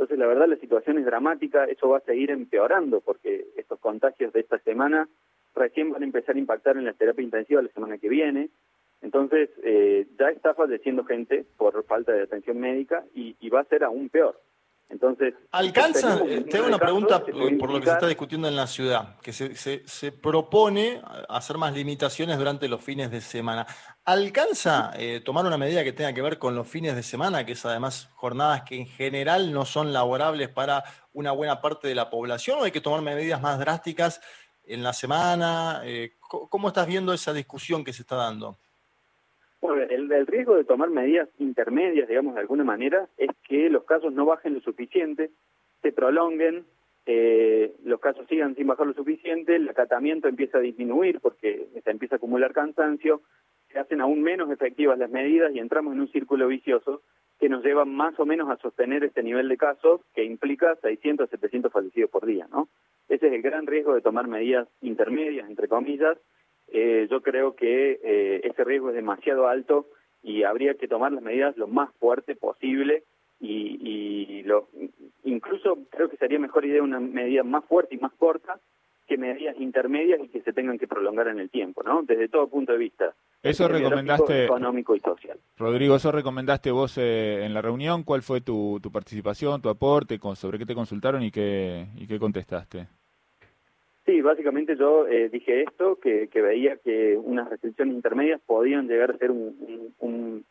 entonces, 0.00 0.18
la 0.18 0.28
verdad, 0.28 0.48
la 0.48 0.56
situación 0.56 0.96
es 0.96 1.04
dramática, 1.04 1.66
eso 1.66 1.90
va 1.90 1.98
a 1.98 2.00
seguir 2.00 2.30
empeorando 2.30 3.02
porque 3.02 3.48
estos 3.54 3.78
contagios 3.80 4.32
de 4.32 4.40
esta 4.40 4.58
semana 4.60 5.06
recién 5.54 5.92
van 5.92 6.00
a 6.00 6.06
empezar 6.06 6.36
a 6.36 6.38
impactar 6.38 6.78
en 6.78 6.86
la 6.86 6.94
terapia 6.94 7.22
intensiva 7.22 7.60
la 7.60 7.68
semana 7.68 7.98
que 7.98 8.08
viene. 8.08 8.48
Entonces, 9.02 9.50
eh, 9.62 10.06
ya 10.18 10.30
está 10.30 10.54
falleciendo 10.54 11.04
gente 11.04 11.44
por 11.58 11.84
falta 11.84 12.12
de 12.12 12.22
atención 12.22 12.58
médica 12.58 13.04
y, 13.14 13.46
va 13.50 13.60
a 13.60 13.64
ser 13.64 13.84
aún 13.84 14.08
peor. 14.08 14.40
Entonces, 14.88 15.34
¿alcanza? 15.50 16.18
Eh, 16.26 16.46
tengo 16.50 16.68
una 16.68 16.78
pregunta 16.78 17.22
por 17.22 17.70
lo 17.70 17.78
que 17.78 17.86
se 17.86 17.92
está 17.92 18.08
discutiendo 18.08 18.48
en 18.48 18.56
la 18.56 18.66
ciudad, 18.66 19.20
que 19.20 19.34
se, 19.34 19.54
se, 19.54 19.86
se 19.86 20.12
propone 20.12 21.02
hacer 21.28 21.58
más 21.58 21.74
limitaciones 21.74 22.38
durante 22.38 22.68
los 22.68 22.82
fines 22.82 23.10
de 23.10 23.20
semana. 23.20 23.66
¿Alcanza 24.10 24.90
eh, 24.98 25.20
tomar 25.24 25.46
una 25.46 25.56
medida 25.56 25.84
que 25.84 25.92
tenga 25.92 26.12
que 26.12 26.20
ver 26.20 26.36
con 26.36 26.56
los 26.56 26.66
fines 26.66 26.96
de 26.96 27.02
semana, 27.04 27.46
que 27.46 27.52
es 27.52 27.64
además 27.64 28.10
jornadas 28.16 28.62
que 28.62 28.74
en 28.74 28.86
general 28.86 29.52
no 29.52 29.64
son 29.64 29.92
laborables 29.92 30.48
para 30.48 30.82
una 31.12 31.30
buena 31.30 31.60
parte 31.60 31.86
de 31.86 31.94
la 31.94 32.10
población, 32.10 32.58
o 32.58 32.64
hay 32.64 32.72
que 32.72 32.80
tomar 32.80 33.02
medidas 33.02 33.40
más 33.40 33.60
drásticas 33.60 34.20
en 34.64 34.82
la 34.82 34.94
semana? 34.94 35.82
Eh, 35.84 36.14
¿Cómo 36.18 36.66
estás 36.66 36.88
viendo 36.88 37.12
esa 37.12 37.32
discusión 37.32 37.84
que 37.84 37.92
se 37.92 38.02
está 38.02 38.16
dando? 38.16 38.56
Bueno, 39.60 39.80
el, 39.88 40.26
riesgo 40.26 40.56
de 40.56 40.64
tomar 40.64 40.90
medidas 40.90 41.28
intermedias, 41.38 42.08
digamos, 42.08 42.34
de 42.34 42.40
alguna 42.40 42.64
manera, 42.64 43.06
es 43.16 43.30
que 43.48 43.70
los 43.70 43.84
casos 43.84 44.12
no 44.12 44.24
bajen 44.24 44.54
lo 44.54 44.60
suficiente, 44.60 45.30
se 45.82 45.92
prolonguen, 45.92 46.64
eh, 47.06 47.76
los 47.84 48.00
casos 48.00 48.26
sigan 48.28 48.56
sin 48.56 48.66
bajar 48.66 48.88
lo 48.88 48.94
suficiente, 48.94 49.54
el 49.54 49.68
acatamiento 49.68 50.26
empieza 50.26 50.58
a 50.58 50.62
disminuir 50.62 51.20
porque 51.20 51.68
se 51.84 51.90
empieza 51.92 52.16
a 52.16 52.18
acumular 52.18 52.52
cansancio, 52.52 53.22
se 53.72 53.78
hacen 53.78 54.00
aún 54.00 54.22
menos 54.22 54.50
efectivas 54.50 54.98
las 54.98 55.10
medidas 55.10 55.52
y 55.54 55.58
entramos 55.58 55.94
en 55.94 56.00
un 56.00 56.12
círculo 56.12 56.48
vicioso 56.48 57.02
que 57.38 57.48
nos 57.48 57.64
lleva 57.64 57.84
más 57.84 58.18
o 58.20 58.26
menos 58.26 58.50
a 58.50 58.58
sostener 58.58 59.02
este 59.04 59.22
nivel 59.22 59.48
de 59.48 59.56
casos 59.56 60.02
que 60.14 60.24
implica 60.24 60.76
600 60.76 61.26
a 61.26 61.30
700 61.30 61.72
fallecidos 61.72 62.10
por 62.10 62.26
día, 62.26 62.46
¿no? 62.50 62.68
Ese 63.08 63.28
es 63.28 63.32
el 63.32 63.42
gran 63.42 63.66
riesgo 63.66 63.94
de 63.94 64.02
tomar 64.02 64.28
medidas 64.28 64.68
intermedias, 64.82 65.48
entre 65.48 65.66
comillas. 65.66 66.18
Eh, 66.68 67.08
yo 67.10 67.22
creo 67.22 67.56
que 67.56 67.98
eh, 68.02 68.40
ese 68.44 68.62
riesgo 68.62 68.90
es 68.90 68.94
demasiado 68.94 69.48
alto 69.48 69.86
y 70.22 70.42
habría 70.42 70.74
que 70.74 70.86
tomar 70.86 71.12
las 71.12 71.22
medidas 71.22 71.56
lo 71.56 71.66
más 71.66 71.92
fuerte 71.94 72.36
posible 72.36 73.04
y, 73.40 73.78
y 73.80 74.42
lo, 74.42 74.68
incluso 75.24 75.78
creo 75.90 76.10
que 76.10 76.18
sería 76.18 76.38
mejor 76.38 76.66
idea 76.66 76.82
una 76.82 77.00
medida 77.00 77.42
más 77.42 77.64
fuerte 77.64 77.94
y 77.94 77.98
más 77.98 78.12
corta 78.12 78.60
que 79.10 79.18
medidas 79.18 79.58
intermedias 79.58 80.20
y 80.22 80.28
que 80.28 80.40
se 80.40 80.52
tengan 80.52 80.78
que 80.78 80.86
prolongar 80.86 81.26
en 81.26 81.40
el 81.40 81.50
tiempo, 81.50 81.82
¿no? 81.82 82.04
Desde 82.04 82.28
todo 82.28 82.46
punto 82.46 82.70
de 82.70 82.78
vista. 82.78 83.12
Eso 83.42 83.66
recomendaste. 83.66 84.44
Económico 84.44 84.94
y 84.94 85.00
social. 85.00 85.36
Rodrigo, 85.58 85.96
eso 85.96 86.12
recomendaste 86.12 86.70
vos 86.70 86.96
eh, 86.96 87.44
en 87.44 87.52
la 87.52 87.60
reunión. 87.60 88.04
¿Cuál 88.04 88.22
fue 88.22 88.40
tu, 88.40 88.78
tu 88.80 88.92
participación, 88.92 89.60
tu 89.60 89.68
aporte? 89.68 90.20
Con, 90.20 90.36
¿Sobre 90.36 90.60
qué 90.60 90.64
te 90.64 90.76
consultaron 90.76 91.24
y 91.24 91.32
qué, 91.32 91.88
y 91.96 92.06
qué 92.06 92.20
contestaste? 92.20 92.86
Sí, 94.06 94.20
básicamente 94.20 94.76
yo 94.76 95.08
eh, 95.08 95.28
dije 95.28 95.64
esto, 95.64 95.96
que, 95.96 96.28
que, 96.28 96.40
veía 96.40 96.76
que 96.76 97.16
unas 97.16 97.50
restricciones 97.50 97.96
intermedias 97.96 98.40
podían 98.46 98.86
llegar 98.86 99.10
a 99.10 99.18
ser 99.18 99.32
un, 99.32 99.92
un, 99.98 100.44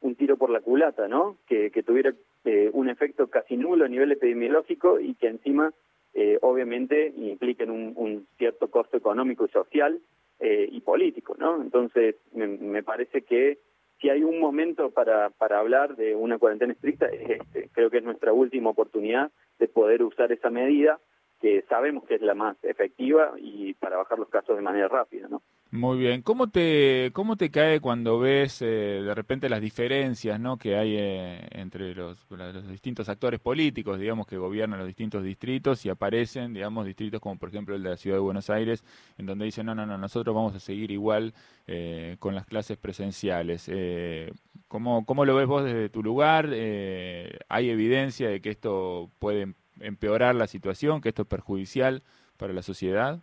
un 0.00 0.14
tiro 0.16 0.36
por 0.36 0.50
la 0.50 0.60
culata, 0.62 1.06
¿no? 1.06 1.36
Que, 1.46 1.70
que 1.70 1.84
tuviera 1.84 2.12
eh, 2.44 2.70
un 2.72 2.88
efecto 2.88 3.28
casi 3.28 3.56
nulo 3.56 3.84
a 3.84 3.88
nivel 3.88 4.10
epidemiológico 4.10 4.98
y 4.98 5.14
que 5.14 5.28
encima 5.28 5.72
eh, 6.14 6.38
obviamente 6.42 7.12
impliquen 7.16 7.70
un, 7.70 7.92
un, 7.96 8.26
cierto 8.36 8.70
costo 8.70 8.96
económico 8.96 9.44
y 9.44 9.48
social 9.48 10.00
eh, 10.40 10.68
y 10.70 10.80
político, 10.80 11.36
¿no? 11.38 11.60
Entonces, 11.62 12.16
me, 12.32 12.46
me, 12.46 12.82
parece 12.82 13.22
que 13.22 13.58
si 14.00 14.08
hay 14.08 14.24
un 14.24 14.40
momento 14.40 14.90
para, 14.90 15.30
para 15.30 15.58
hablar 15.58 15.96
de 15.96 16.14
una 16.14 16.38
cuarentena 16.38 16.72
estricta 16.72 17.06
es 17.06 17.40
este. 17.40 17.68
Creo 17.72 17.90
que 17.90 17.98
es 17.98 18.04
nuestra 18.04 18.32
última 18.32 18.70
oportunidad 18.70 19.30
de 19.58 19.68
poder 19.68 20.02
usar 20.02 20.32
esa 20.32 20.50
medida 20.50 20.98
que 21.40 21.62
sabemos 21.68 22.04
que 22.04 22.16
es 22.16 22.22
la 22.22 22.34
más 22.34 22.56
efectiva 22.64 23.34
y 23.38 23.74
para 23.74 23.96
bajar 23.96 24.18
los 24.18 24.28
casos 24.28 24.56
de 24.56 24.62
manera 24.62 24.88
rápida, 24.88 25.28
¿no? 25.28 25.42
Muy 25.72 25.98
bien. 25.98 26.22
¿Cómo 26.22 26.48
te, 26.50 27.12
cómo 27.12 27.36
te 27.36 27.52
cae 27.52 27.80
cuando 27.80 28.18
ves 28.18 28.60
eh, 28.60 28.66
de 28.66 29.14
repente 29.14 29.48
las 29.48 29.60
diferencias 29.60 30.40
¿no? 30.40 30.58
que 30.58 30.74
hay 30.76 30.96
eh, 30.98 31.46
entre 31.52 31.94
los, 31.94 32.26
distintos 32.68 33.08
actores 33.08 33.38
políticos, 33.38 34.00
digamos, 34.00 34.26
que 34.26 34.36
gobiernan 34.36 34.80
los 34.80 34.88
distintos 34.88 35.22
distritos 35.22 35.86
y 35.86 35.88
aparecen, 35.88 36.52
digamos, 36.54 36.86
distritos 36.86 37.20
como 37.20 37.38
por 37.38 37.50
ejemplo 37.50 37.76
el 37.76 37.84
de 37.84 37.90
la 37.90 37.96
Ciudad 37.96 38.16
de 38.16 38.20
Buenos 38.20 38.50
Aires, 38.50 38.82
en 39.16 39.26
donde 39.26 39.44
dicen, 39.44 39.64
no, 39.64 39.76
no, 39.76 39.86
no, 39.86 39.96
nosotros 39.96 40.34
vamos 40.34 40.56
a 40.56 40.60
seguir 40.60 40.90
igual 40.90 41.34
eh, 41.68 42.16
con 42.18 42.34
las 42.34 42.46
clases 42.46 42.76
presenciales. 42.76 43.66
Eh, 43.68 44.32
¿cómo, 44.66 45.06
¿Cómo 45.06 45.24
lo 45.24 45.36
ves 45.36 45.46
vos 45.46 45.62
desde 45.62 45.88
tu 45.88 46.02
lugar? 46.02 46.48
Eh, 46.52 47.38
¿Hay 47.48 47.70
evidencia 47.70 48.28
de 48.28 48.40
que 48.40 48.50
esto 48.50 49.08
puede 49.20 49.54
empeorar 49.78 50.34
la 50.34 50.48
situación, 50.48 51.00
que 51.00 51.10
esto 51.10 51.22
es 51.22 51.28
perjudicial 51.28 52.02
para 52.36 52.52
la 52.52 52.62
sociedad? 52.62 53.22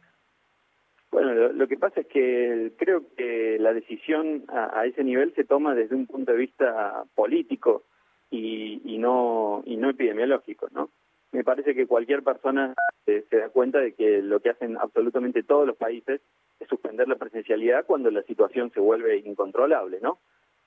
Lo, 1.38 1.54
lo, 1.54 1.68
que 1.68 1.78
pasa 1.78 2.02
es 2.02 2.08
que 2.08 2.72
creo 2.78 3.04
que 3.16 3.58
la 3.60 3.72
decisión 3.72 4.46
a, 4.48 4.80
a, 4.80 4.86
ese 4.88 5.04
nivel 5.04 5.34
se 5.36 5.44
toma 5.44 5.76
desde 5.76 5.96
un 5.96 6.08
punto 6.08 6.32
de 6.32 6.38
vista 6.40 7.04
político 7.14 7.84
y, 8.32 8.82
y 8.84 8.98
no 8.98 9.62
y 9.66 9.78
no 9.78 9.92
epidemiológico, 9.92 10.68
¿no? 10.72 10.90
Me 11.32 11.44
parece 11.44 11.76
que 11.76 11.86
cualquier 11.86 12.24
persona 12.24 12.74
se, 13.06 13.22
se, 13.30 13.38
da 13.38 13.50
cuenta 13.50 13.80
de 13.80 13.94
que 13.94 14.24
lo 14.24 14.40
que 14.40 14.50
hacen 14.50 14.78
absolutamente 14.78 15.44
todos 15.44 15.68
los 15.68 15.78
países 15.78 16.22
es 16.60 16.68
suspender 16.68 17.08
la 17.08 17.18
presencialidad 17.18 17.86
cuando 17.86 18.10
la 18.10 18.24
situación 18.24 18.72
se 18.74 18.80
vuelve 18.80 19.18
incontrolable, 19.18 20.00
¿no? 20.02 20.18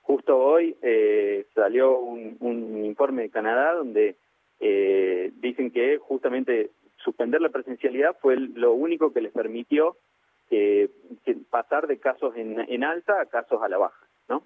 Justo 0.01 0.37
hoy 0.37 0.77
eh, 0.81 1.47
salió 1.53 1.99
un, 1.99 2.37
un, 2.39 2.85
informe 2.85 3.23
de 3.23 3.29
Canadá 3.29 3.73
donde 3.73 4.15
eh, 4.61 5.31
dicen 5.41 5.71
que 5.71 5.97
justamente 5.97 6.71
suspender 6.95 7.41
la 7.41 7.49
presencialidad 7.49 8.15
fue 8.21 8.37
lo 8.37 8.71
único 8.71 9.11
que 9.11 9.21
les 9.21 9.33
permitió 9.33 9.97
que, 10.51 10.89
pasar 11.49 11.87
de 11.87 11.97
casos 11.97 12.35
en, 12.35 12.59
en, 12.59 12.83
alta 12.83 13.21
a 13.21 13.25
casos 13.25 13.61
a 13.63 13.69
la 13.69 13.77
baja, 13.77 14.05
¿no? 14.27 14.43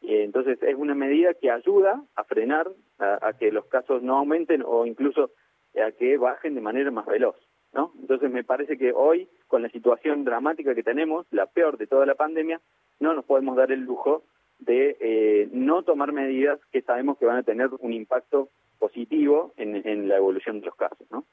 Eh, 0.00 0.24
entonces 0.24 0.58
es 0.62 0.74
una 0.74 0.94
medida 0.94 1.34
que 1.34 1.50
ayuda 1.50 2.02
a 2.16 2.24
frenar 2.24 2.70
a, 2.98 3.28
a, 3.28 3.32
que 3.34 3.52
los 3.52 3.66
casos 3.66 4.02
no 4.02 4.16
aumenten 4.16 4.62
o 4.66 4.86
incluso 4.86 5.30
a 5.76 5.92
que 5.92 6.16
bajen 6.16 6.54
de 6.54 6.62
manera 6.62 6.90
más 6.90 7.06
veloz, 7.06 7.36
¿no? 7.74 7.92
Entonces 8.00 8.30
me 8.30 8.44
parece 8.44 8.78
que 8.78 8.92
hoy, 8.92 9.28
con 9.46 9.62
la 9.62 9.68
situación 9.68 10.24
dramática 10.24 10.74
que 10.74 10.82
tenemos, 10.82 11.26
la 11.30 11.46
peor 11.46 11.76
de 11.76 11.86
toda 11.86 12.06
la 12.06 12.14
pandemia, 12.14 12.60
no 12.98 13.12
nos 13.12 13.26
podemos 13.26 13.54
dar 13.54 13.70
el 13.72 13.80
lujo 13.80 14.24
de 14.58 14.96
eh, 15.00 15.48
no 15.52 15.82
tomar 15.82 16.12
medidas 16.12 16.60
que 16.70 16.80
sabemos 16.80 17.18
que 17.18 17.26
van 17.26 17.36
a 17.36 17.42
tener 17.42 17.68
un 17.78 17.92
impacto 17.92 18.48
positivo 18.78 19.52
en, 19.58 19.86
en 19.86 20.08
la 20.08 20.16
evolución 20.16 20.60
de 20.60 20.66
los 20.66 20.76
casos, 20.76 21.06
¿no? 21.10 21.26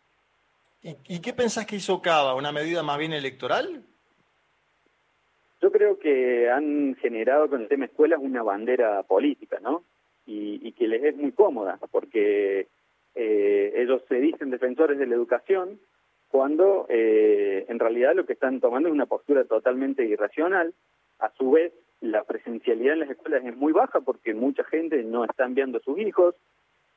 ¿Y, 0.82 0.96
¿Y 1.08 1.20
qué 1.22 1.34
pensás 1.34 1.66
que 1.66 1.76
hizo 1.76 2.02
Cava? 2.02 2.36
¿Una 2.36 2.52
medida 2.52 2.84
más 2.84 2.98
bien 2.98 3.12
electoral? 3.12 3.86
Yo 5.62 5.72
creo 5.72 6.00
que 6.00 6.50
han 6.50 6.96
generado 6.96 7.50
con 7.50 7.62
el 7.62 7.68
tema 7.68 7.86
escuelas 7.86 8.20
una 8.22 8.44
bandera 8.44 9.04
política, 9.04 9.60
¿no? 9.62 9.84
Y, 10.26 10.72
que 10.74 10.88
les 10.88 11.04
es 11.04 11.18
muy 11.18 11.32
cómoda, 11.32 11.80
porque 11.92 12.68
eh, 13.16 13.74
ellos 13.76 14.04
se 14.08 14.16
dicen 14.20 14.52
defensores 14.52 14.98
de 15.00 15.08
la 15.08 15.16
educación 15.16 15.80
cuando 16.30 16.86
eh, 16.90 17.66
en 17.68 17.80
realidad 17.80 18.14
lo 18.16 18.26
que 18.26 18.34
están 18.34 18.60
tomando 18.62 18.88
es 18.88 18.94
una 18.94 19.08
postura 19.08 19.44
totalmente 19.46 20.06
irracional. 20.06 20.74
A 21.18 21.32
su 21.32 21.52
vez, 21.52 21.74
la 22.02 22.24
presencialidad 22.24 22.94
en 22.94 23.00
las 23.00 23.10
escuelas 23.10 23.44
es 23.44 23.58
muy 23.58 23.74
baja 23.74 24.02
porque 24.02 24.34
mucha 24.34 24.64
gente 24.64 25.04
no 25.04 25.26
está 25.26 25.46
enviando 25.46 25.80
a 25.80 25.82
sus 25.82 25.98
hijos. 26.00 26.36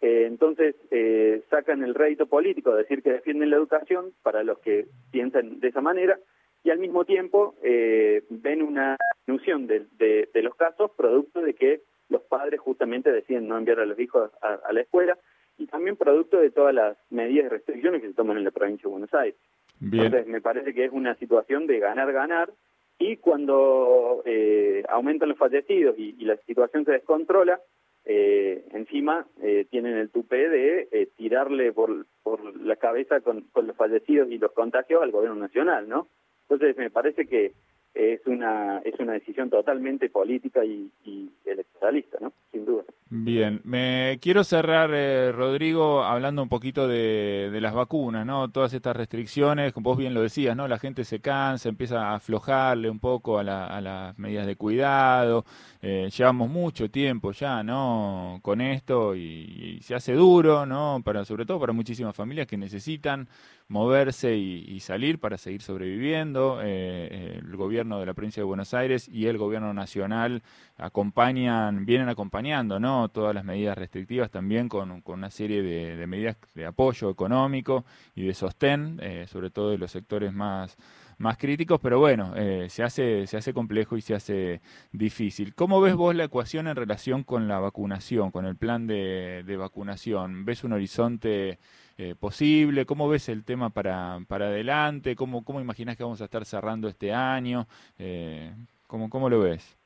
Eh, 0.02 0.26
entonces, 0.26 0.76
eh, 0.90 1.42
sacan 1.48 1.82
el 1.82 1.94
rédito 1.94 2.26
político 2.26 2.72
de 2.72 2.82
decir 2.82 3.02
que 3.02 3.12
defienden 3.12 3.50
la 3.50 3.56
educación 3.56 4.12
para 4.22 4.44
los 4.44 4.58
que 4.58 4.86
piensan 5.10 5.58
de 5.60 5.68
esa 5.68 5.80
manera 5.80 6.18
y 6.64 6.70
al 6.70 6.78
mismo 6.78 7.04
tiempo 7.04 7.54
eh, 7.62 8.22
ven 8.30 8.62
una 8.62 8.96
disminución 9.26 9.66
de, 9.66 9.86
de, 9.98 10.28
de, 10.32 10.42
los 10.42 10.54
casos 10.54 10.90
producto 10.96 11.40
de 11.40 11.54
que 11.54 11.82
los 12.08 12.22
padres 12.22 12.60
justamente 12.60 13.10
deciden 13.10 13.48
no 13.48 13.58
enviar 13.58 13.80
a 13.80 13.86
los 13.86 13.98
hijos 13.98 14.30
a, 14.42 14.54
a, 14.54 14.72
la 14.72 14.82
escuela 14.82 15.18
y 15.58 15.66
también 15.66 15.96
producto 15.96 16.38
de 16.38 16.50
todas 16.50 16.74
las 16.74 16.96
medidas 17.10 17.44
de 17.44 17.50
restricciones 17.56 18.00
que 18.00 18.08
se 18.08 18.14
toman 18.14 18.38
en 18.38 18.44
la 18.44 18.50
provincia 18.50 18.84
de 18.84 18.90
Buenos 18.92 19.14
Aires. 19.14 19.36
Bien. 19.80 20.04
Entonces 20.04 20.28
me 20.28 20.40
parece 20.40 20.72
que 20.72 20.84
es 20.84 20.92
una 20.92 21.14
situación 21.16 21.66
de 21.66 21.80
ganar-ganar 21.80 22.50
y 22.98 23.16
cuando 23.16 24.22
eh, 24.24 24.84
aumentan 24.88 25.30
los 25.30 25.38
fallecidos 25.38 25.98
y, 25.98 26.14
y, 26.18 26.24
la 26.24 26.36
situación 26.36 26.84
se 26.84 26.92
descontrola, 26.92 27.60
eh, 28.04 28.64
encima 28.72 29.26
eh, 29.42 29.66
tienen 29.70 29.96
el 29.96 30.10
tupé 30.10 30.48
de 30.48 31.08
tirarle 31.16 31.72
por, 31.72 32.06
por 32.22 32.56
la 32.60 32.76
cabeza 32.76 33.20
con, 33.20 33.42
con 33.52 33.66
los 33.66 33.76
fallecidos 33.76 34.30
y 34.30 34.38
los 34.38 34.52
contagios 34.52 35.02
al 35.02 35.10
gobierno 35.10 35.40
nacional, 35.40 35.88
¿no? 35.88 36.08
Entonces 36.48 36.76
me 36.76 36.90
parece 36.90 37.26
que 37.26 37.52
es 37.94 38.26
una 38.26 38.78
es 38.78 38.98
una 38.98 39.12
decisión 39.14 39.50
totalmente 39.50 40.08
política 40.08 40.64
y, 40.64 40.90
y 41.04 41.30
electoralista, 41.44 42.18
¿no? 42.20 42.32
Sin 42.50 42.64
duda. 42.64 42.84
Bien, 43.14 43.60
me 43.64 44.18
quiero 44.22 44.42
cerrar, 44.42 44.88
eh, 44.94 45.32
Rodrigo, 45.32 46.02
hablando 46.02 46.42
un 46.42 46.48
poquito 46.48 46.88
de, 46.88 47.50
las 47.60 47.74
vacunas, 47.74 48.24
¿no? 48.24 48.50
Todas 48.50 48.72
estas 48.72 48.96
restricciones, 48.96 49.74
como 49.74 49.90
vos 49.90 49.98
bien 49.98 50.14
lo 50.14 50.22
decías, 50.22 50.56
¿no? 50.56 50.66
La 50.66 50.78
gente 50.78 51.04
se 51.04 51.20
cansa, 51.20 51.68
empieza 51.68 52.08
a 52.08 52.14
aflojarle 52.14 52.88
un 52.88 53.00
poco 53.00 53.38
a, 53.38 53.44
la, 53.44 53.78
las 53.82 54.18
medidas 54.18 54.46
de 54.46 54.56
cuidado. 54.56 55.44
Eh, 55.82 56.08
llevamos 56.16 56.48
mucho 56.48 56.90
tiempo 56.90 57.32
ya, 57.32 57.62
¿no? 57.62 58.38
Con 58.40 58.62
esto 58.62 59.14
y, 59.14 59.78
se 59.82 59.94
hace 59.94 60.14
duro, 60.14 60.64
¿no? 60.64 61.02
Para, 61.04 61.26
sobre 61.26 61.44
todo 61.44 61.60
para 61.60 61.74
muchísimas 61.74 62.16
familias 62.16 62.46
que 62.46 62.56
necesitan 62.56 63.28
moverse 63.68 64.36
y, 64.36 64.64
y 64.68 64.80
salir 64.80 65.18
para 65.18 65.36
seguir 65.36 65.60
sobreviviendo. 65.60 66.60
Eh, 66.62 67.40
el 67.42 67.56
gobierno 67.56 68.00
de 68.00 68.06
la 68.06 68.14
provincia 68.14 68.40
de 68.40 68.44
Buenos 68.44 68.72
Aires 68.72 69.06
y 69.06 69.26
el 69.26 69.36
gobierno 69.36 69.74
nacional 69.74 70.42
acompañan, 70.82 71.86
vienen 71.86 72.08
acompañando, 72.08 72.80
¿no? 72.80 73.08
Todas 73.08 73.34
las 73.34 73.44
medidas 73.44 73.78
restrictivas 73.78 74.30
también 74.30 74.68
con, 74.68 75.00
con 75.02 75.18
una 75.18 75.30
serie 75.30 75.62
de, 75.62 76.06
medidas 76.06 76.36
de 76.54 76.66
apoyo 76.66 77.10
económico 77.10 77.84
y 78.14 78.26
de 78.26 78.34
sostén, 78.34 78.98
eh, 79.02 79.26
sobre 79.28 79.50
todo 79.50 79.70
de 79.70 79.78
los 79.78 79.90
sectores 79.92 80.32
más, 80.32 80.76
más 81.18 81.36
críticos, 81.36 81.80
pero 81.80 81.98
bueno, 82.00 82.34
eh, 82.36 82.66
se, 82.68 82.82
hace, 82.82 83.26
se 83.26 83.36
hace 83.36 83.54
complejo 83.54 83.96
y 83.96 84.00
se 84.00 84.14
hace 84.14 84.60
difícil. 84.90 85.54
¿Cómo 85.54 85.80
ves 85.80 85.94
vos 85.94 86.14
la 86.14 86.24
ecuación 86.24 86.66
en 86.66 86.76
relación 86.76 87.22
con 87.22 87.48
la 87.48 87.60
vacunación, 87.60 88.30
con 88.30 88.44
el 88.44 88.56
plan 88.56 88.86
de, 88.86 89.44
de 89.46 89.56
vacunación? 89.56 90.44
¿Ves 90.44 90.64
un 90.64 90.72
horizonte 90.72 91.58
eh, 91.98 92.14
posible? 92.18 92.86
¿Cómo 92.86 93.08
ves 93.08 93.28
el 93.28 93.44
tema 93.44 93.70
para, 93.70 94.18
para 94.26 94.46
adelante? 94.46 95.14
¿Cómo, 95.14 95.44
¿Cómo 95.44 95.60
imaginas 95.60 95.96
que 95.96 96.02
vamos 96.02 96.20
a 96.20 96.24
estar 96.24 96.44
cerrando 96.44 96.88
este 96.88 97.12
año? 97.14 97.68
Eh, 97.98 98.52
¿cómo, 98.88 99.08
¿Cómo 99.08 99.30
lo 99.30 99.40
ves? 99.40 99.81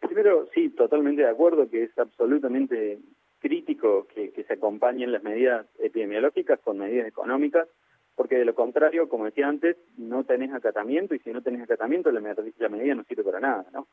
Primero, 0.00 0.48
sí, 0.54 0.70
totalmente 0.70 1.22
de 1.22 1.28
acuerdo 1.28 1.68
que 1.68 1.84
es 1.84 1.98
absolutamente 1.98 2.98
crítico 3.40 4.06
que, 4.14 4.30
que 4.32 4.44
se 4.44 4.54
acompañen 4.54 5.12
las 5.12 5.22
medidas 5.22 5.66
epidemiológicas 5.78 6.60
con 6.60 6.78
medidas 6.78 7.06
económicas 7.06 7.68
porque 8.18 8.36
de 8.36 8.44
lo 8.44 8.54
contrario, 8.56 9.08
como 9.08 9.26
decía 9.26 9.46
antes, 9.46 9.76
no 9.96 10.24
tenés 10.24 10.52
acatamiento 10.52 11.14
y 11.14 11.20
si 11.20 11.30
no 11.30 11.40
tenés 11.40 11.62
acatamiento 11.62 12.10
la, 12.10 12.20
la 12.20 12.68
medida 12.68 12.94
no 12.96 13.04
sirve 13.04 13.22
para 13.22 13.38
nada, 13.38 13.64
¿no? 13.72 13.86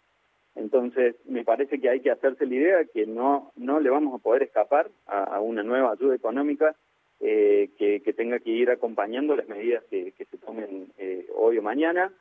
Entonces, 0.55 1.15
me 1.25 1.43
parece 1.43 1.79
que 1.79 1.89
hay 1.89 1.99
que 1.99 2.09
hacerse 2.09 2.47
la 2.47 2.55
idea 2.55 2.85
que 2.85 3.05
no 3.05 3.51
no 3.55 3.79
le 3.79 3.91
vamos 3.91 4.15
a 4.15 4.23
poder 4.23 4.41
escapar 4.41 4.89
a, 5.05 5.39
una 5.41 5.61
nueva 5.61 5.91
ayuda 5.91 6.15
económica 6.15 6.75
eh, 7.19 7.69
que, 7.77 8.01
que, 8.01 8.13
tenga 8.13 8.39
que 8.39 8.49
ir 8.49 8.71
acompañando 8.71 9.35
las 9.35 9.47
medidas 9.47 9.83
que, 9.91 10.11
que 10.13 10.25
se 10.25 10.37
tomen 10.39 10.87
eh, 10.97 11.27
hoy 11.35 11.59
o 11.59 11.61
mañana. 11.61 12.11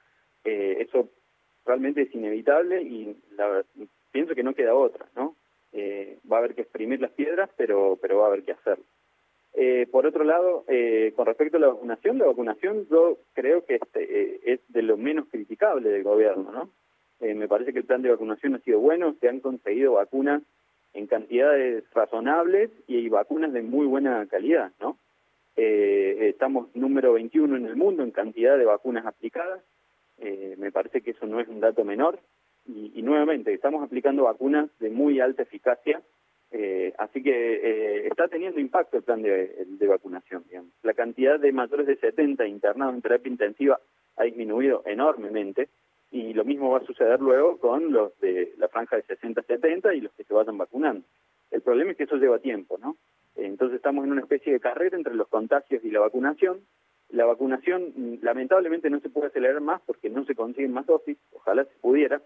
Eh, 0.44 0.76
eso 0.80 1.08
realmente 1.64 2.02
es 2.02 2.14
inevitable 2.14 2.82
y 2.82 3.16
la, 3.36 3.64
pienso 4.12 4.34
que 4.34 4.42
no 4.42 4.54
queda 4.54 4.74
otra, 4.74 5.06
¿no? 5.16 5.36
Eh, 5.72 6.18
va 6.30 6.36
a 6.36 6.38
haber 6.40 6.54
que 6.54 6.62
exprimir 6.62 7.00
las 7.00 7.10
piedras, 7.12 7.50
pero 7.56 7.98
pero 8.00 8.18
va 8.18 8.24
a 8.24 8.28
haber 8.28 8.44
que 8.44 8.52
hacerlo. 8.52 8.84
Eh, 9.56 9.86
por 9.90 10.04
otro 10.04 10.24
lado, 10.24 10.64
eh, 10.66 11.12
con 11.14 11.26
respecto 11.26 11.58
a 11.58 11.60
la 11.60 11.68
vacunación, 11.68 12.18
la 12.18 12.26
vacunación 12.26 12.88
yo 12.90 13.18
creo 13.34 13.64
que 13.64 13.76
este, 13.76 14.02
eh, 14.02 14.40
es 14.44 14.60
de 14.68 14.82
lo 14.82 14.96
menos 14.96 15.28
criticable 15.30 15.90
del 15.90 16.02
gobierno, 16.02 16.50
¿no? 16.50 16.70
me 17.20 17.48
parece 17.48 17.72
que 17.72 17.78
el 17.78 17.86
plan 17.86 18.02
de 18.02 18.10
vacunación 18.10 18.54
ha 18.54 18.58
sido 18.58 18.80
bueno, 18.80 19.14
se 19.18 19.30
han 19.30 19.40
conseguido 19.40 19.94
vacunas 19.94 20.42
en 20.92 21.06
cantidades 21.06 21.82
razonables 21.94 22.70
y 22.86 23.08
vacunas 23.08 23.50
de 23.54 23.62
muy 23.62 23.86
buena 23.86 24.26
calidad, 24.26 24.72
¿no? 24.78 24.98
estamos 25.56 26.68
número 26.74 27.14
21 27.14 27.56
en 27.56 27.64
el 27.64 27.76
mundo 27.76 28.02
en 28.02 28.10
cantidad 28.10 28.58
de 28.58 28.66
vacunas 28.66 29.06
aplicadas, 29.06 29.62
me 30.18 30.72
parece 30.72 31.02
que 31.02 31.10
eso 31.10 31.26
no 31.26 31.40
es 31.40 31.48
un 31.48 31.60
dato 31.60 31.84
menor, 31.84 32.18
y, 32.66 32.92
y 32.94 33.02
nuevamente 33.02 33.52
estamos 33.52 33.82
aplicando 33.82 34.24
vacunas 34.24 34.70
de 34.78 34.90
muy 34.90 35.20
alta 35.20 35.42
eficacia 35.42 36.02
eh, 36.56 36.94
así 36.98 37.20
que 37.20 37.32
eh, 37.32 38.06
está 38.06 38.28
teniendo 38.28 38.60
impacto 38.60 38.98
el 38.98 39.02
plan 39.02 39.20
de, 39.22 39.86
vacunación. 39.88 40.44
La 40.84 40.94
cantidad 40.94 41.40
de 41.40 41.50
mayores 41.50 41.84
de 41.84 41.96
70 41.96 42.46
internados 42.46 42.94
en 42.94 43.02
terapia 43.02 43.28
intensiva 43.28 43.80
ha 44.16 44.22
disminuido 44.22 44.84
enormemente 44.86 45.68
y 46.12 46.32
lo 46.32 46.44
mismo 46.44 46.70
va 46.70 46.78
a 46.78 46.86
suceder 46.86 47.20
luego 47.20 47.58
con 47.58 47.92
los 47.92 48.16
de 48.20 48.54
la 48.58 48.68
franja 48.68 48.94
de 48.94 49.04
60-70 49.04 49.96
y 49.96 50.02
los 50.02 50.12
que 50.12 50.22
se 50.22 50.32
vayan 50.32 50.56
vacunando. 50.56 51.04
El 51.50 51.60
problema 51.60 51.90
es 51.90 51.96
que 51.96 52.04
eso 52.04 52.16
lleva 52.16 52.38
tiempo, 52.38 52.78
¿no? 52.78 52.96
Entonces 53.34 53.76
estamos 53.76 54.04
en 54.04 54.12
una 54.12 54.20
especie 54.20 54.52
de 54.52 54.60
carrera 54.60 54.96
entre 54.96 55.16
los 55.16 55.26
contagios 55.26 55.84
y 55.84 55.90
la 55.90 56.00
vacunación. 56.00 56.60
La 57.14 57.26
vacunación 57.26 57.92
mm, 57.94 58.14
lamentablemente 58.22 58.90
no 58.90 58.98
se 59.00 59.08
puede 59.08 59.28
acelerar 59.28 59.60
más 59.60 59.80
porque 59.86 60.10
no 60.10 60.24
se 60.24 60.34
consiguen 60.34 60.72
más 60.72 60.86
dosis, 60.86 61.16
ojalá 61.32 61.64
se 61.64 61.78
pudiera 61.80 62.20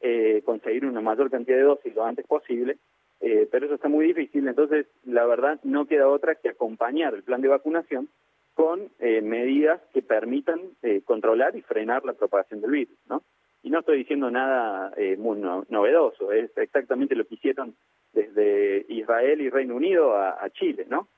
eh, 0.00 0.42
conseguir 0.44 0.84
una 0.84 1.00
mayor 1.00 1.30
cantidad 1.30 1.56
de 1.56 1.62
dosis 1.62 1.94
lo 1.94 2.04
antes 2.04 2.26
posible, 2.26 2.78
eh, 3.20 3.48
pero 3.50 3.66
eso 3.66 3.76
está 3.76 3.88
muy 3.88 4.06
difícil, 4.06 4.46
entonces 4.48 4.86
la 5.04 5.24
verdad 5.24 5.60
no 5.62 5.86
queda 5.86 6.08
otra 6.08 6.34
que 6.34 6.48
acompañar 6.48 7.14
el 7.14 7.22
plan 7.22 7.40
de 7.42 7.48
vacunación 7.48 8.08
con 8.54 8.90
eh, 8.98 9.22
medidas 9.22 9.80
que 9.92 10.02
permitan 10.02 10.60
eh, 10.82 11.02
controlar 11.04 11.56
y 11.56 11.62
frenar 11.62 12.04
la 12.04 12.14
propagación 12.14 12.60
del 12.60 12.72
virus, 12.72 12.98
¿no? 13.08 13.22
Y 13.62 13.70
no 13.70 13.78
estoy 13.78 13.98
diciendo 13.98 14.30
nada 14.30 14.92
muy 15.16 15.38
novedoso, 15.70 16.32
es 16.32 16.50
exactamente 16.58 17.14
lo 17.14 17.24
que 17.24 17.36
hicieron 17.36 17.74
desde 18.12 18.84
Israel 18.88 19.40
y 19.40 19.48
Reino 19.48 19.76
Unido 19.76 20.14
a, 20.18 20.50
Chile, 20.50 20.84
¿no? 20.86 21.08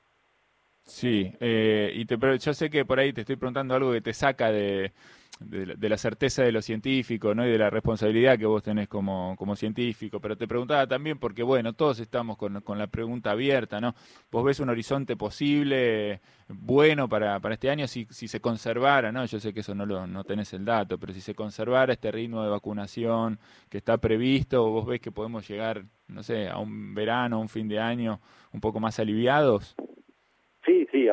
Sí, 0.87 1.31
y 1.39 2.05
te, 2.05 2.17
pero 2.17 2.35
yo 2.35 2.53
sé 2.53 2.69
que 2.69 2.85
por 2.85 2.99
ahí 2.99 3.13
te 3.13 3.21
estoy 3.21 3.35
preguntando 3.35 3.75
algo 3.75 3.91
que 3.91 4.01
te 4.01 4.13
saca 4.13 4.51
de, 4.51 4.93
de, 5.39 5.89
la 5.89 5.97
certeza 5.97 6.43
de 6.43 6.51
lo 6.51 6.61
científico 6.61 7.35
¿no? 7.35 7.45
y 7.45 7.51
de 7.51 7.57
la 7.57 7.69
responsabilidad 7.69 8.37
que 8.37 8.45
vos 8.45 8.63
tenés 8.63 8.87
como, 8.87 9.35
como 9.37 9.55
científico, 9.55 10.19
pero 10.19 10.35
te 10.35 10.47
preguntaba 10.47 10.87
también 10.87 11.19
porque, 11.19 11.43
bueno, 11.43 11.73
todos 11.73 11.99
estamos 11.99 12.37
con, 12.37 12.61
con, 12.61 12.77
la 12.77 12.87
pregunta 12.87 13.31
abierta, 13.31 13.79
¿no? 13.79 13.95
¿Vos 14.31 14.43
ves 14.43 14.59
un 14.59 14.69
horizonte 14.69 15.15
posible, 15.15 16.21
bueno 16.47 17.07
para, 17.07 17.39
para 17.39 17.53
este 17.53 17.69
año 17.69 17.87
si, 17.87 18.07
si 18.09 18.27
se 18.27 18.39
conservara, 18.39 19.11
¿no? 19.11 19.25
Yo 19.25 19.39
sé 19.39 19.53
que 19.53 19.59
eso 19.59 19.75
no, 19.75 19.85
lo, 19.85 20.07
no 20.07 20.23
tenés 20.23 20.53
el 20.53 20.65
dato, 20.65 20.97
pero 20.97 21.13
si 21.13 21.21
se 21.21 21.35
conservara 21.35 21.93
este 21.93 22.11
ritmo 22.11 22.43
de 22.43 22.49
vacunación 22.49 23.39
que 23.69 23.77
está 23.77 23.97
previsto, 23.97 24.69
¿vos 24.69 24.85
ves 24.85 25.01
que 25.01 25.11
podemos 25.11 25.47
llegar, 25.47 25.85
no 26.07 26.23
sé, 26.23 26.49
a 26.49 26.57
un 26.57 26.95
verano, 26.95 27.39
un 27.39 27.49
fin 27.49 27.67
de 27.67 27.79
año 27.79 28.19
un 28.51 28.61
poco 28.61 28.79
más 28.79 28.99
aliviados? 28.99 29.75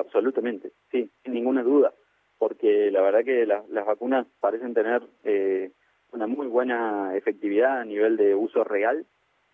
Absolutamente, 0.00 0.72
sí, 0.90 1.10
sin 1.22 1.32
ninguna 1.32 1.62
duda 1.62 1.92
porque 2.38 2.90
la 2.90 3.00
verdad 3.00 3.24
que 3.24 3.46
las 3.46 3.86
vacunas 3.86 4.26
parecen 4.40 4.74
tener 4.74 5.02
eh, 5.24 5.70
una 6.12 6.26
muy 6.26 6.46
buena 6.46 7.16
efectividad 7.16 7.80
a 7.80 7.84
nivel 7.84 8.16
de 8.16 8.34
uso 8.34 8.64
real. 8.64 9.06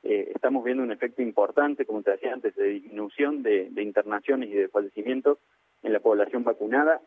Eh, 0.03 0.33
estamos 0.35 0.65
viendo 0.65 0.83
un 0.83 0.93
efecto 0.93 1.23
importante, 1.23 1.85
como 1.85 2.03
te 2.03 2.13
decía 2.13 2.33
antes, 2.33 2.55
de 2.57 2.65
disminución 2.65 3.43
de, 3.43 3.71
internaciones 3.77 4.51
y 4.51 4.55
de 4.55 4.69
fallecimientos 4.69 5.39
en 5.83 5.93
la 5.93 6.01
población 6.01 6.43
vacunada. 6.43 7.01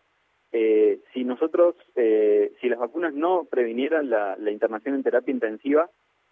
Eh, 0.51 0.99
si 1.13 1.23
nosotros, 1.23 1.75
si 1.95 2.69
las 2.69 2.79
vacunas 2.79 3.13
no 3.13 3.45
previnieran 3.45 4.09
la, 4.09 4.37
la 4.37 4.51
internación 4.51 4.95
en 4.95 5.03
terapia 5.03 5.33
intensiva, 5.33 5.89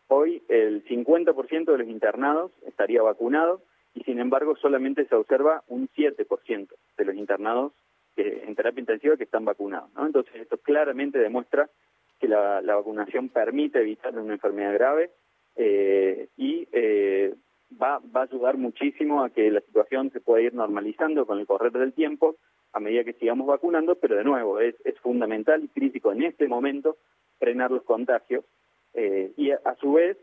hoy 0.07 0.43
el 0.47 0.85
50% 0.85 1.65
de 1.65 1.77
los 1.77 1.87
internados 1.87 2.51
estaría 2.67 3.01
vacunado 3.01 3.63
y 3.93 4.03
sin 4.03 4.19
embargo 4.19 4.55
solamente 4.55 5.05
se 5.05 5.15
observa 5.15 5.63
un 5.67 5.89
7% 5.89 6.67
de 6.97 7.05
los 7.05 7.15
internados 7.15 7.73
en 8.17 8.55
terapia 8.55 8.81
intensiva 8.81 9.17
que 9.17 9.23
están 9.23 9.45
vacunados. 9.45 9.89
¿no? 9.95 10.05
Entonces, 10.05 10.35
esto 10.35 10.57
claramente 10.57 11.17
demuestra 11.17 11.69
que 12.19 12.27
la, 12.27 12.61
vacunación 12.61 13.29
permite 13.29 13.79
evitar 13.79 14.17
una 14.17 14.33
enfermedad 14.33 14.73
grave 14.73 15.11
eh, 15.55 16.27
y 16.37 16.67
eh, 16.71 17.33
va, 17.81 17.99
va 17.99 18.21
a 18.21 18.23
ayudar 18.23 18.57
muchísimo 18.57 19.23
a 19.23 19.29
que 19.29 19.49
la 19.49 19.61
situación 19.61 20.11
se 20.11 20.19
pueda 20.19 20.43
ir 20.43 20.53
normalizando 20.53 21.25
con 21.25 21.39
el 21.39 21.47
correr 21.47 21.71
del 21.71 21.93
tiempo 21.93 22.35
a 22.73 22.79
medida 22.79 23.03
que 23.03 23.13
sigamos 23.13 23.47
vacunando, 23.47 23.95
pero 23.95 24.15
de 24.15 24.23
nuevo, 24.23 24.59
es, 24.59 24.75
es 24.85 24.97
fundamental 24.99 25.63
y 25.63 25.67
crítico 25.67 26.11
en 26.11 26.23
este 26.23 26.47
momento 26.47 26.97
frenar 27.39 27.71
los 27.71 27.83
contagios 27.83 28.45
eh, 28.93 29.31
y 29.37 29.51
a, 29.51 29.75
su 29.79 29.93
vez 29.93 30.17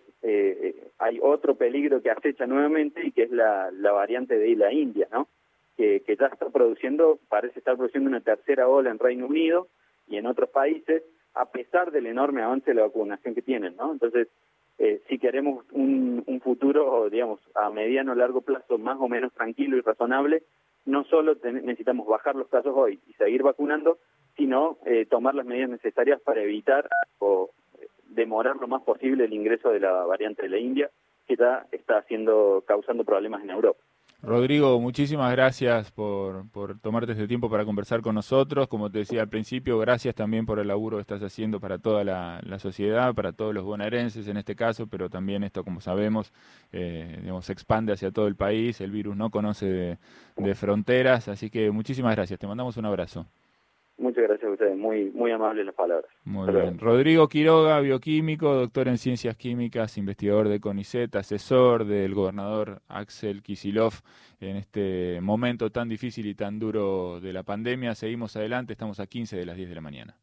hay 0.99 1.19
otro 1.23 1.55
peligro 1.55 2.03
que 2.03 2.11
acecha 2.11 2.47
nuevamente 2.47 3.07
y 3.07 3.13
que 3.13 3.25
es 3.25 3.31
la, 3.31 3.71
la 3.71 3.93
variante 3.93 4.37
de 4.39 4.57
la 4.57 4.73
India, 4.73 5.09
¿no? 5.13 5.29
que, 5.79 6.17
ya 6.19 6.27
está 6.27 6.51
produciendo, 6.51 7.21
parece 7.29 7.61
estar 7.61 7.77
produciendo 7.77 8.11
una 8.11 8.21
tercera 8.21 8.69
ola 8.69 8.91
en 8.91 8.99
Reino 8.99 9.27
Unido 9.27 9.69
y 10.09 10.17
en 10.17 10.27
otros 10.27 10.51
países, 10.51 11.05
a 11.35 11.47
pesar 11.47 11.93
del 11.93 12.07
enorme 12.07 12.43
avance 12.43 12.71
de 12.71 12.75
la 12.75 12.83
vacunación 12.83 13.35
que 13.35 13.43
tienen, 13.43 13.77
¿no? 13.77 13.93
Entonces, 13.93 14.27
eh, 14.79 15.01
si 15.09 15.19
queremos 15.19 15.65
un, 15.73 16.25
futuro, 16.43 17.09
digamos, 17.11 17.41
a 17.55 17.69
mediano 17.71 18.13
o 18.13 18.15
largo 18.15 18.41
plazo 18.41 18.79
más 18.79 18.97
o 19.01 19.09
menos 19.09 19.33
tranquilo 19.35 19.77
y 19.77 19.81
razonable, 19.81 20.43
no 20.87 21.05
solo 21.05 21.37
necesitamos 21.43 22.07
bajar 22.07 22.35
los 22.35 22.49
casos 22.49 22.73
hoy 22.75 22.99
y 23.07 23.13
seguir 23.15 23.43
vacunando, 23.43 23.99
sino 24.37 24.79
eh, 24.87 25.05
tomar 25.05 25.35
las 25.35 25.47
medidas 25.47 25.69
necesarias 25.69 26.21
para 26.23 26.43
evitar 26.43 26.89
o 27.19 27.51
eh, 27.51 27.58
demorar 28.09 28.57
lo 28.57 28.69
más 28.69 28.83
posible 28.83 29.25
el 29.25 29.33
ingreso 29.33 29.71
de 29.71 29.81
la 29.81 30.05
variante 30.05 30.43
de 30.43 30.49
la 30.49 30.59
India, 30.59 30.91
que 31.27 31.37
ya 31.37 31.67
está 31.73 31.99
haciendo, 31.99 32.65
causando 32.67 33.05
problemas 33.05 33.43
en 33.43 33.51
Europa. 33.51 33.81
Rodrigo, 34.21 34.81
muchísimas 34.81 35.31
gracias 35.31 35.93
por, 35.93 36.45
tomarte 36.83 37.13
este 37.13 37.29
tiempo 37.29 37.49
para 37.49 37.65
conversar 37.65 38.03
con 38.03 38.17
nosotros. 38.17 38.67
Como 38.67 38.91
te 38.91 38.99
decía 38.99 39.21
al 39.21 39.29
principio, 39.29 39.79
gracias 39.79 40.17
también 40.17 40.45
por 40.45 40.59
el 40.59 40.67
laburo 40.67 40.97
que 40.97 41.03
estás 41.03 41.23
haciendo 41.23 41.61
para 41.61 41.79
toda 41.79 42.03
la, 42.03 42.59
sociedad, 42.59 43.15
para 43.15 43.33
todos 43.33 43.55
los 43.55 43.63
bonaerenses 43.63 44.27
en 44.27 44.37
este 44.37 44.57
caso, 44.57 44.89
pero 44.89 45.09
también 45.09 45.45
esto, 45.45 45.63
como 45.63 45.81
sabemos, 45.81 46.33
eh, 46.73 47.23
se 47.43 47.53
expande 47.53 47.93
hacia 47.93 48.11
todo 48.11 48.27
el 48.27 48.35
país. 48.35 48.81
El 48.81 48.91
virus 48.91 49.17
no 49.17 49.31
conoce 49.31 49.99
de 50.37 50.55
fronteras, 50.57 51.29
así 51.29 51.49
que 51.49 51.71
muchísimas 51.71 52.17
gracias. 52.17 52.41
Te 52.41 52.49
mandamos 52.49 52.77
un 52.77 52.87
abrazo. 52.87 53.25
Muchas 53.99 54.25
gracias 54.25 54.49
a 54.49 54.53
ustedes, 54.53 54.77
muy, 54.77 55.11
muy 55.11 55.33
amables 55.33 55.67
las 55.67 55.75
palabras. 55.75 56.09
Muy 56.25 56.53
bien. 56.53 56.79
Rodrigo 56.79 57.29
Quiroga, 57.29 57.81
bioquímico, 57.81 58.55
doctor 58.55 58.87
en 58.87 58.97
ciencias 58.97 59.37
químicas, 59.37 59.99
investigador 59.99 60.49
de 60.49 60.61
CONICET, 60.61 61.17
asesor 61.17 61.85
del 61.85 62.15
gobernador 62.15 62.81
Axel 62.87 63.43
Kisilov 63.43 63.95
en 64.41 64.57
este 64.57 65.21
momento 65.21 65.71
tan 65.71 65.89
difícil 65.89 66.27
y 66.27 66.37
tan 66.37 66.61
duro 66.61 67.19
de 67.21 67.33
la 67.33 67.43
pandemia. 67.43 67.97
Seguimos 67.97 68.37
adelante, 68.37 68.75
estamos 68.75 69.01
a 69.01 69.07
15 69.07 69.37
de 69.37 69.47
las 69.47 69.57
10 69.57 69.69
de 69.69 69.75
la 69.75 69.81
mañana. 69.81 70.17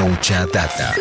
Mucha 0.00 0.46
data. 0.46 0.94